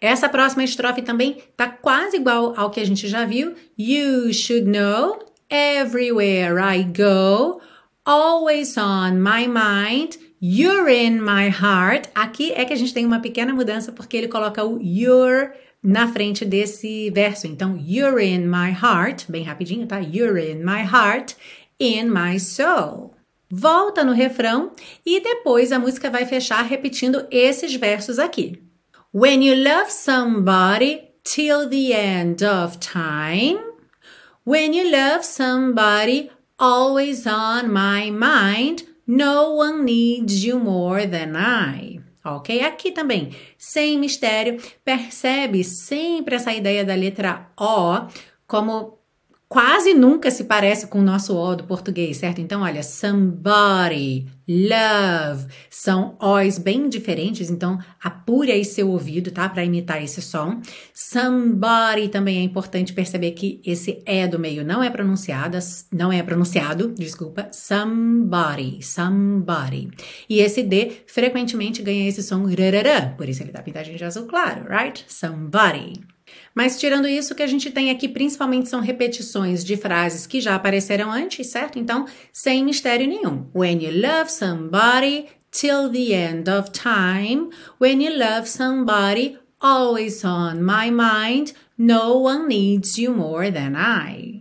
Essa 0.00 0.28
próxima 0.28 0.64
estrofe 0.64 1.02
também 1.02 1.38
tá 1.56 1.68
quase 1.68 2.16
igual 2.16 2.54
ao 2.56 2.70
que 2.70 2.80
a 2.80 2.86
gente 2.86 3.08
já 3.08 3.24
viu. 3.24 3.54
You 3.78 4.32
should 4.32 4.66
know 4.68 5.18
everywhere 5.50 6.60
I 6.60 6.84
go 6.84 7.60
always 8.08 8.76
on 8.78 9.20
my 9.20 9.46
mind, 9.46 10.16
you're 10.40 10.88
in 10.88 11.20
my 11.20 11.50
heart. 11.50 12.08
Aqui 12.14 12.52
é 12.52 12.64
que 12.64 12.72
a 12.72 12.76
gente 12.76 12.94
tem 12.94 13.04
uma 13.04 13.20
pequena 13.20 13.52
mudança 13.52 13.92
porque 13.92 14.16
ele 14.16 14.28
coloca 14.28 14.64
o 14.64 14.80
you're 14.80 15.52
na 15.82 16.08
frente 16.08 16.44
desse 16.44 17.10
verso. 17.10 17.46
Então, 17.46 17.78
you're 17.86 18.24
in 18.24 18.46
my 18.46 18.70
heart, 18.70 19.26
bem 19.28 19.44
rapidinho, 19.44 19.86
tá? 19.86 19.98
You're 19.98 20.40
in 20.40 20.64
my 20.64 20.82
heart, 20.82 21.36
in 21.78 22.06
my 22.06 22.40
soul. 22.40 23.14
Volta 23.50 24.04
no 24.04 24.12
refrão 24.12 24.72
e 25.04 25.20
depois 25.20 25.70
a 25.70 25.78
música 25.78 26.10
vai 26.10 26.26
fechar 26.26 26.62
repetindo 26.62 27.26
esses 27.30 27.74
versos 27.74 28.18
aqui. 28.18 28.62
When 29.12 29.42
you 29.42 29.54
love 29.54 29.90
somebody 29.90 31.10
till 31.24 31.68
the 31.68 31.94
end 31.94 32.42
of 32.42 32.78
time, 32.80 33.58
when 34.44 34.72
you 34.72 34.90
love 34.90 35.24
somebody 35.24 36.30
always 36.58 37.26
on 37.26 37.72
my 37.72 38.10
mind. 38.10 38.82
No 39.06 39.54
one 39.54 39.84
needs 39.84 40.44
you 40.44 40.58
more 40.58 41.06
than 41.06 41.36
I. 41.36 42.00
Ok? 42.24 42.60
Aqui 42.60 42.90
também, 42.90 43.34
sem 43.56 43.98
mistério, 43.98 44.60
percebe 44.84 45.64
sempre 45.64 46.34
essa 46.34 46.52
ideia 46.52 46.84
da 46.84 46.94
letra 46.94 47.50
O 47.58 48.06
como 48.46 48.98
quase 49.48 49.94
nunca 49.94 50.30
se 50.30 50.44
parece 50.44 50.88
com 50.88 50.98
o 50.98 51.02
nosso 51.02 51.34
O 51.34 51.56
do 51.56 51.64
português, 51.64 52.18
certo? 52.18 52.40
Então, 52.40 52.62
olha, 52.62 52.82
somebody, 52.82 54.26
love, 54.48 55.46
são 55.68 56.16
O's 56.20 56.58
bem 56.58 56.88
diferentes, 56.88 57.50
então 57.50 57.78
apure 58.02 58.50
aí 58.50 58.64
seu 58.64 58.88
ouvido, 58.88 59.30
tá? 59.30 59.48
Para 59.48 59.64
imitar 59.64 60.02
esse 60.02 60.22
som. 60.22 60.60
Somebody 60.94 62.08
também 62.08 62.38
é 62.38 62.42
importante 62.42 62.92
perceber 62.92 63.32
que 63.32 63.60
esse 63.64 64.02
E 64.06 64.26
do 64.26 64.38
meio 64.38 64.64
não 64.64 64.82
é 64.82 64.90
pronunciado, 64.90 65.58
não 65.92 66.10
é 66.10 66.22
pronunciado, 66.22 66.94
desculpa, 66.96 67.48
somebody, 67.52 68.82
somebody. 68.82 69.90
E 70.28 70.40
esse 70.40 70.62
D 70.62 70.92
frequentemente 71.06 71.82
ganha 71.82 72.08
esse 72.08 72.22
som 72.22 72.44
rarará, 72.46 73.14
por 73.16 73.28
isso 73.28 73.42
ele 73.42 73.52
tá 73.52 73.62
pintadinho 73.62 73.96
de 73.98 74.04
azul 74.04 74.26
claro, 74.26 74.66
right? 74.68 75.04
Somebody. 75.08 76.17
Mas 76.58 76.76
tirando 76.76 77.06
isso, 77.06 77.32
o 77.32 77.36
que 77.36 77.42
a 77.44 77.46
gente 77.46 77.70
tem 77.70 77.88
aqui 77.88 78.08
principalmente 78.08 78.68
são 78.68 78.80
repetições 78.80 79.64
de 79.64 79.76
frases 79.76 80.26
que 80.26 80.40
já 80.40 80.56
apareceram 80.56 81.08
antes, 81.08 81.46
certo? 81.46 81.78
Então, 81.78 82.04
sem 82.32 82.64
mistério 82.64 83.06
nenhum. 83.06 83.46
When 83.54 83.80
you 83.80 83.92
love 83.92 84.28
somebody 84.28 85.26
till 85.52 85.88
the 85.88 86.12
end 86.12 86.50
of 86.50 86.72
time, 86.72 87.50
when 87.80 88.02
you 88.02 88.12
love 88.12 88.48
somebody 88.48 89.38
always 89.60 90.24
on 90.24 90.56
my 90.60 90.90
mind, 90.90 91.52
no 91.78 92.24
one 92.24 92.48
needs 92.48 92.98
you 92.98 93.14
more 93.14 93.52
than 93.52 93.76
I. 93.76 94.37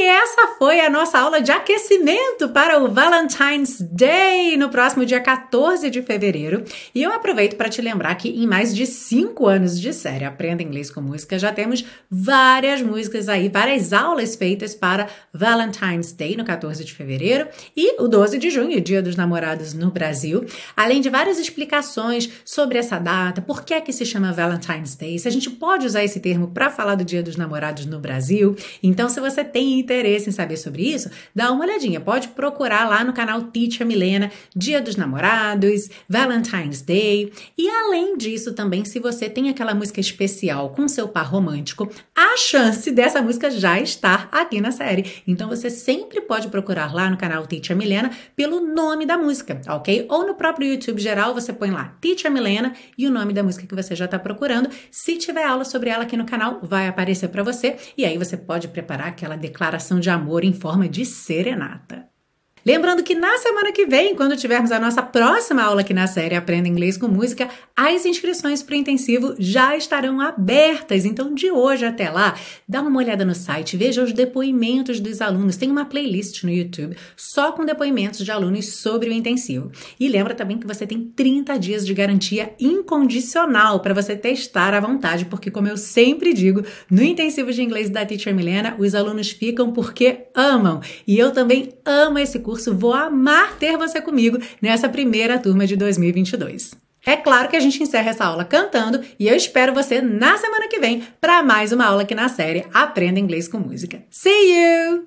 E 0.00 0.02
essa 0.02 0.54
foi 0.56 0.78
a 0.78 0.88
nossa 0.88 1.18
aula 1.18 1.40
de 1.40 1.50
aquecimento 1.50 2.48
para 2.50 2.78
o 2.78 2.88
Valentine's 2.88 3.80
Day 3.80 4.56
no 4.56 4.68
próximo 4.68 5.04
dia 5.04 5.20
14 5.20 5.90
de 5.90 6.02
fevereiro. 6.02 6.62
E 6.94 7.02
eu 7.02 7.12
aproveito 7.12 7.56
para 7.56 7.68
te 7.68 7.82
lembrar 7.82 8.14
que 8.14 8.28
em 8.28 8.46
mais 8.46 8.72
de 8.72 8.86
cinco 8.86 9.48
anos 9.48 9.80
de 9.80 9.92
série 9.92 10.24
Aprenda 10.24 10.62
Inglês 10.62 10.88
com 10.88 11.00
Música 11.00 11.36
já 11.36 11.52
temos 11.52 11.84
várias 12.08 12.80
músicas 12.80 13.28
aí, 13.28 13.48
várias 13.48 13.92
aulas 13.92 14.36
feitas 14.36 14.72
para 14.72 15.08
Valentine's 15.34 16.12
Day 16.12 16.36
no 16.36 16.44
14 16.44 16.84
de 16.84 16.94
fevereiro 16.94 17.48
e 17.76 18.00
o 18.00 18.06
12 18.06 18.38
de 18.38 18.50
junho, 18.50 18.80
Dia 18.80 19.02
dos 19.02 19.16
Namorados 19.16 19.74
no 19.74 19.90
Brasil, 19.90 20.46
além 20.76 21.00
de 21.00 21.10
várias 21.10 21.40
explicações 21.40 22.30
sobre 22.44 22.78
essa 22.78 23.00
data, 23.00 23.42
por 23.42 23.64
que 23.64 23.74
é 23.74 23.80
que 23.80 23.92
se 23.92 24.06
chama 24.06 24.32
Valentine's 24.32 24.94
Day, 24.94 25.18
se 25.18 25.26
a 25.26 25.32
gente 25.32 25.50
pode 25.50 25.86
usar 25.86 26.04
esse 26.04 26.20
termo 26.20 26.52
para 26.52 26.70
falar 26.70 26.94
do 26.94 27.04
Dia 27.04 27.20
dos 27.20 27.34
Namorados 27.34 27.84
no 27.84 27.98
Brasil. 27.98 28.54
Então, 28.80 29.08
se 29.08 29.18
você 29.18 29.42
tem 29.42 29.87
interesse 29.88 30.28
em 30.28 30.32
saber 30.32 30.56
sobre 30.56 30.82
isso, 30.82 31.10
dá 31.34 31.50
uma 31.50 31.64
olhadinha. 31.64 32.00
Pode 32.00 32.28
procurar 32.28 32.88
lá 32.88 33.02
no 33.02 33.12
canal 33.12 33.42
Teacher 33.44 33.86
Milena, 33.86 34.30
Dia 34.54 34.80
dos 34.80 34.96
Namorados, 34.96 35.88
Valentine's 36.08 36.82
Day. 36.82 37.32
E 37.56 37.68
além 37.68 38.16
disso, 38.16 38.52
também, 38.52 38.84
se 38.84 38.98
você 39.00 39.28
tem 39.28 39.48
aquela 39.48 39.74
música 39.74 40.00
especial 40.00 40.70
com 40.70 40.86
seu 40.86 41.08
par 41.08 41.26
romântico, 41.26 41.90
a 42.14 42.36
chance 42.36 42.90
dessa 42.90 43.22
música 43.22 43.50
já 43.50 43.80
estar 43.80 44.28
aqui 44.30 44.60
na 44.60 44.70
série. 44.70 45.22
Então 45.26 45.48
você 45.48 45.70
sempre 45.70 46.20
pode 46.20 46.48
procurar 46.48 46.94
lá 46.94 47.08
no 47.08 47.16
canal 47.16 47.46
Teacher 47.46 47.76
Milena 47.76 48.10
pelo 48.36 48.60
nome 48.60 49.06
da 49.06 49.16
música, 49.16 49.60
ok? 49.68 50.06
Ou 50.10 50.26
no 50.26 50.34
próprio 50.34 50.68
YouTube 50.68 51.00
geral, 51.00 51.32
você 51.32 51.52
põe 51.52 51.70
lá 51.70 51.96
Teacher 52.00 52.30
Milena 52.30 52.74
e 52.96 53.06
o 53.06 53.10
nome 53.10 53.32
da 53.32 53.42
música 53.42 53.66
que 53.66 53.74
você 53.74 53.94
já 53.96 54.04
está 54.04 54.18
procurando. 54.18 54.68
Se 54.90 55.16
tiver 55.16 55.44
aula 55.44 55.64
sobre 55.64 55.88
ela 55.90 56.02
aqui 56.02 56.16
no 56.16 56.26
canal, 56.26 56.58
vai 56.62 56.88
aparecer 56.88 57.28
para 57.28 57.42
você 57.42 57.76
e 57.96 58.04
aí 58.04 58.18
você 58.18 58.36
pode 58.36 58.68
preparar 58.68 59.08
aquela 59.08 59.36
declaração 59.36 59.67
declaração 59.68 60.00
de 60.00 60.08
amor 60.08 60.44
em 60.44 60.52
forma 60.52 60.88
de 60.88 61.04
serenata. 61.04 62.08
Lembrando 62.64 63.02
que 63.02 63.14
na 63.14 63.38
semana 63.38 63.72
que 63.72 63.86
vem, 63.86 64.14
quando 64.14 64.36
tivermos 64.36 64.72
a 64.72 64.80
nossa 64.80 65.02
próxima 65.02 65.62
aula 65.62 65.80
aqui 65.80 65.94
na 65.94 66.06
série 66.06 66.34
Aprenda 66.34 66.68
Inglês 66.68 66.96
com 66.96 67.08
Música, 67.08 67.48
as 67.76 68.04
inscrições 68.04 68.62
para 68.62 68.74
o 68.74 68.76
intensivo 68.76 69.34
já 69.38 69.76
estarão 69.76 70.20
abertas. 70.20 71.04
Então, 71.04 71.34
de 71.34 71.50
hoje 71.50 71.86
até 71.86 72.10
lá, 72.10 72.34
dá 72.68 72.82
uma 72.82 72.98
olhada 72.98 73.24
no 73.24 73.34
site, 73.34 73.76
veja 73.76 74.02
os 74.02 74.12
depoimentos 74.12 75.00
dos 75.00 75.20
alunos. 75.20 75.56
Tem 75.56 75.70
uma 75.70 75.84
playlist 75.84 76.42
no 76.44 76.50
YouTube 76.50 76.96
só 77.16 77.52
com 77.52 77.64
depoimentos 77.64 78.24
de 78.24 78.30
alunos 78.30 78.74
sobre 78.74 79.08
o 79.08 79.12
intensivo. 79.12 79.70
E 79.98 80.08
lembra 80.08 80.34
também 80.34 80.58
que 80.58 80.66
você 80.66 80.86
tem 80.86 81.00
30 81.00 81.58
dias 81.58 81.86
de 81.86 81.94
garantia 81.94 82.52
incondicional 82.58 83.80
para 83.80 83.94
você 83.94 84.16
testar 84.16 84.74
à 84.74 84.80
vontade, 84.80 85.24
porque, 85.24 85.50
como 85.50 85.68
eu 85.68 85.76
sempre 85.76 86.34
digo, 86.34 86.64
no 86.90 87.02
intensivo 87.02 87.52
de 87.52 87.62
inglês 87.62 87.88
da 87.88 88.04
Teacher 88.04 88.34
Milena, 88.34 88.74
os 88.78 88.94
alunos 88.94 89.30
ficam 89.30 89.72
porque 89.72 90.26
amam. 90.34 90.80
E 91.06 91.18
eu 91.18 91.30
também 91.32 91.72
amo 91.84 92.18
esse 92.18 92.38
curso 92.38 92.47
curso 92.48 92.74
Vou 92.74 92.94
Amar 92.94 93.58
Ter 93.58 93.76
Você 93.76 94.00
Comigo 94.00 94.38
nessa 94.62 94.88
primeira 94.88 95.38
turma 95.38 95.66
de 95.66 95.76
2022. 95.76 96.74
É 97.04 97.14
claro 97.14 97.46
que 97.50 97.56
a 97.56 97.60
gente 97.60 97.82
encerra 97.82 98.08
essa 98.08 98.24
aula 98.24 98.42
cantando 98.42 99.04
e 99.20 99.28
eu 99.28 99.36
espero 99.36 99.74
você 99.74 100.00
na 100.00 100.38
semana 100.38 100.66
que 100.66 100.78
vem 100.78 101.06
para 101.20 101.42
mais 101.42 101.72
uma 101.72 101.84
aula 101.84 102.02
aqui 102.02 102.14
na 102.14 102.30
série 102.30 102.64
Aprenda 102.72 103.20
Inglês 103.20 103.48
com 103.48 103.58
Música. 103.58 104.02
See 104.08 104.30
you! 104.30 105.06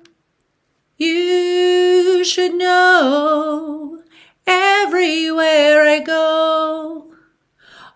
You 1.00 2.24
should 2.24 2.56
know 2.56 3.98
everywhere 4.46 5.96
I 5.96 6.04
go. 6.04 7.12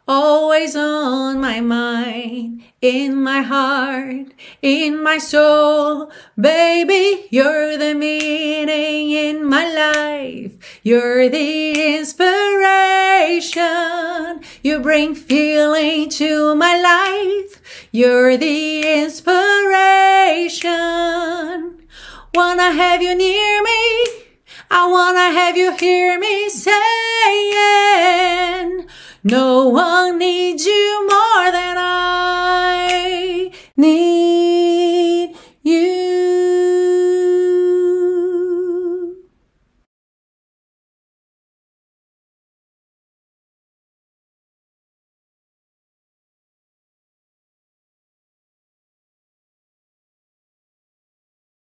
always 0.08 0.76
on 0.76 1.40
my 1.40 1.60
mind, 1.60 2.62
in 2.86 3.22
my 3.22 3.42
heart, 3.42 4.32
in 4.62 5.02
my 5.02 5.18
soul. 5.18 6.10
Baby, 6.40 7.26
you're 7.30 7.76
the 7.76 7.94
meaning 7.94 9.10
in 9.10 9.44
my 9.44 9.66
life. 9.84 10.80
You're 10.82 11.28
the 11.28 11.96
inspiration. 11.96 13.60
You 14.62 14.78
bring 14.80 15.14
feeling 15.14 16.08
to 16.10 16.54
my 16.54 16.74
life. 16.80 17.60
You're 17.90 18.36
the 18.36 19.02
inspiration. 19.02 20.62
Wanna 22.34 22.70
have 22.72 23.02
you 23.02 23.14
near 23.16 23.62
me 23.62 24.26
I 24.70 24.86
wanna 24.88 25.30
have 25.38 25.56
you 25.56 25.76
hear 25.76 26.18
me 26.18 26.48
saying, 26.48 26.76
No 29.28 29.70
one 29.70 30.18
needs 30.18 30.64
you 30.64 31.08
more 31.08 31.50
than 31.50 31.74
I 31.76 33.50
need 33.76 34.65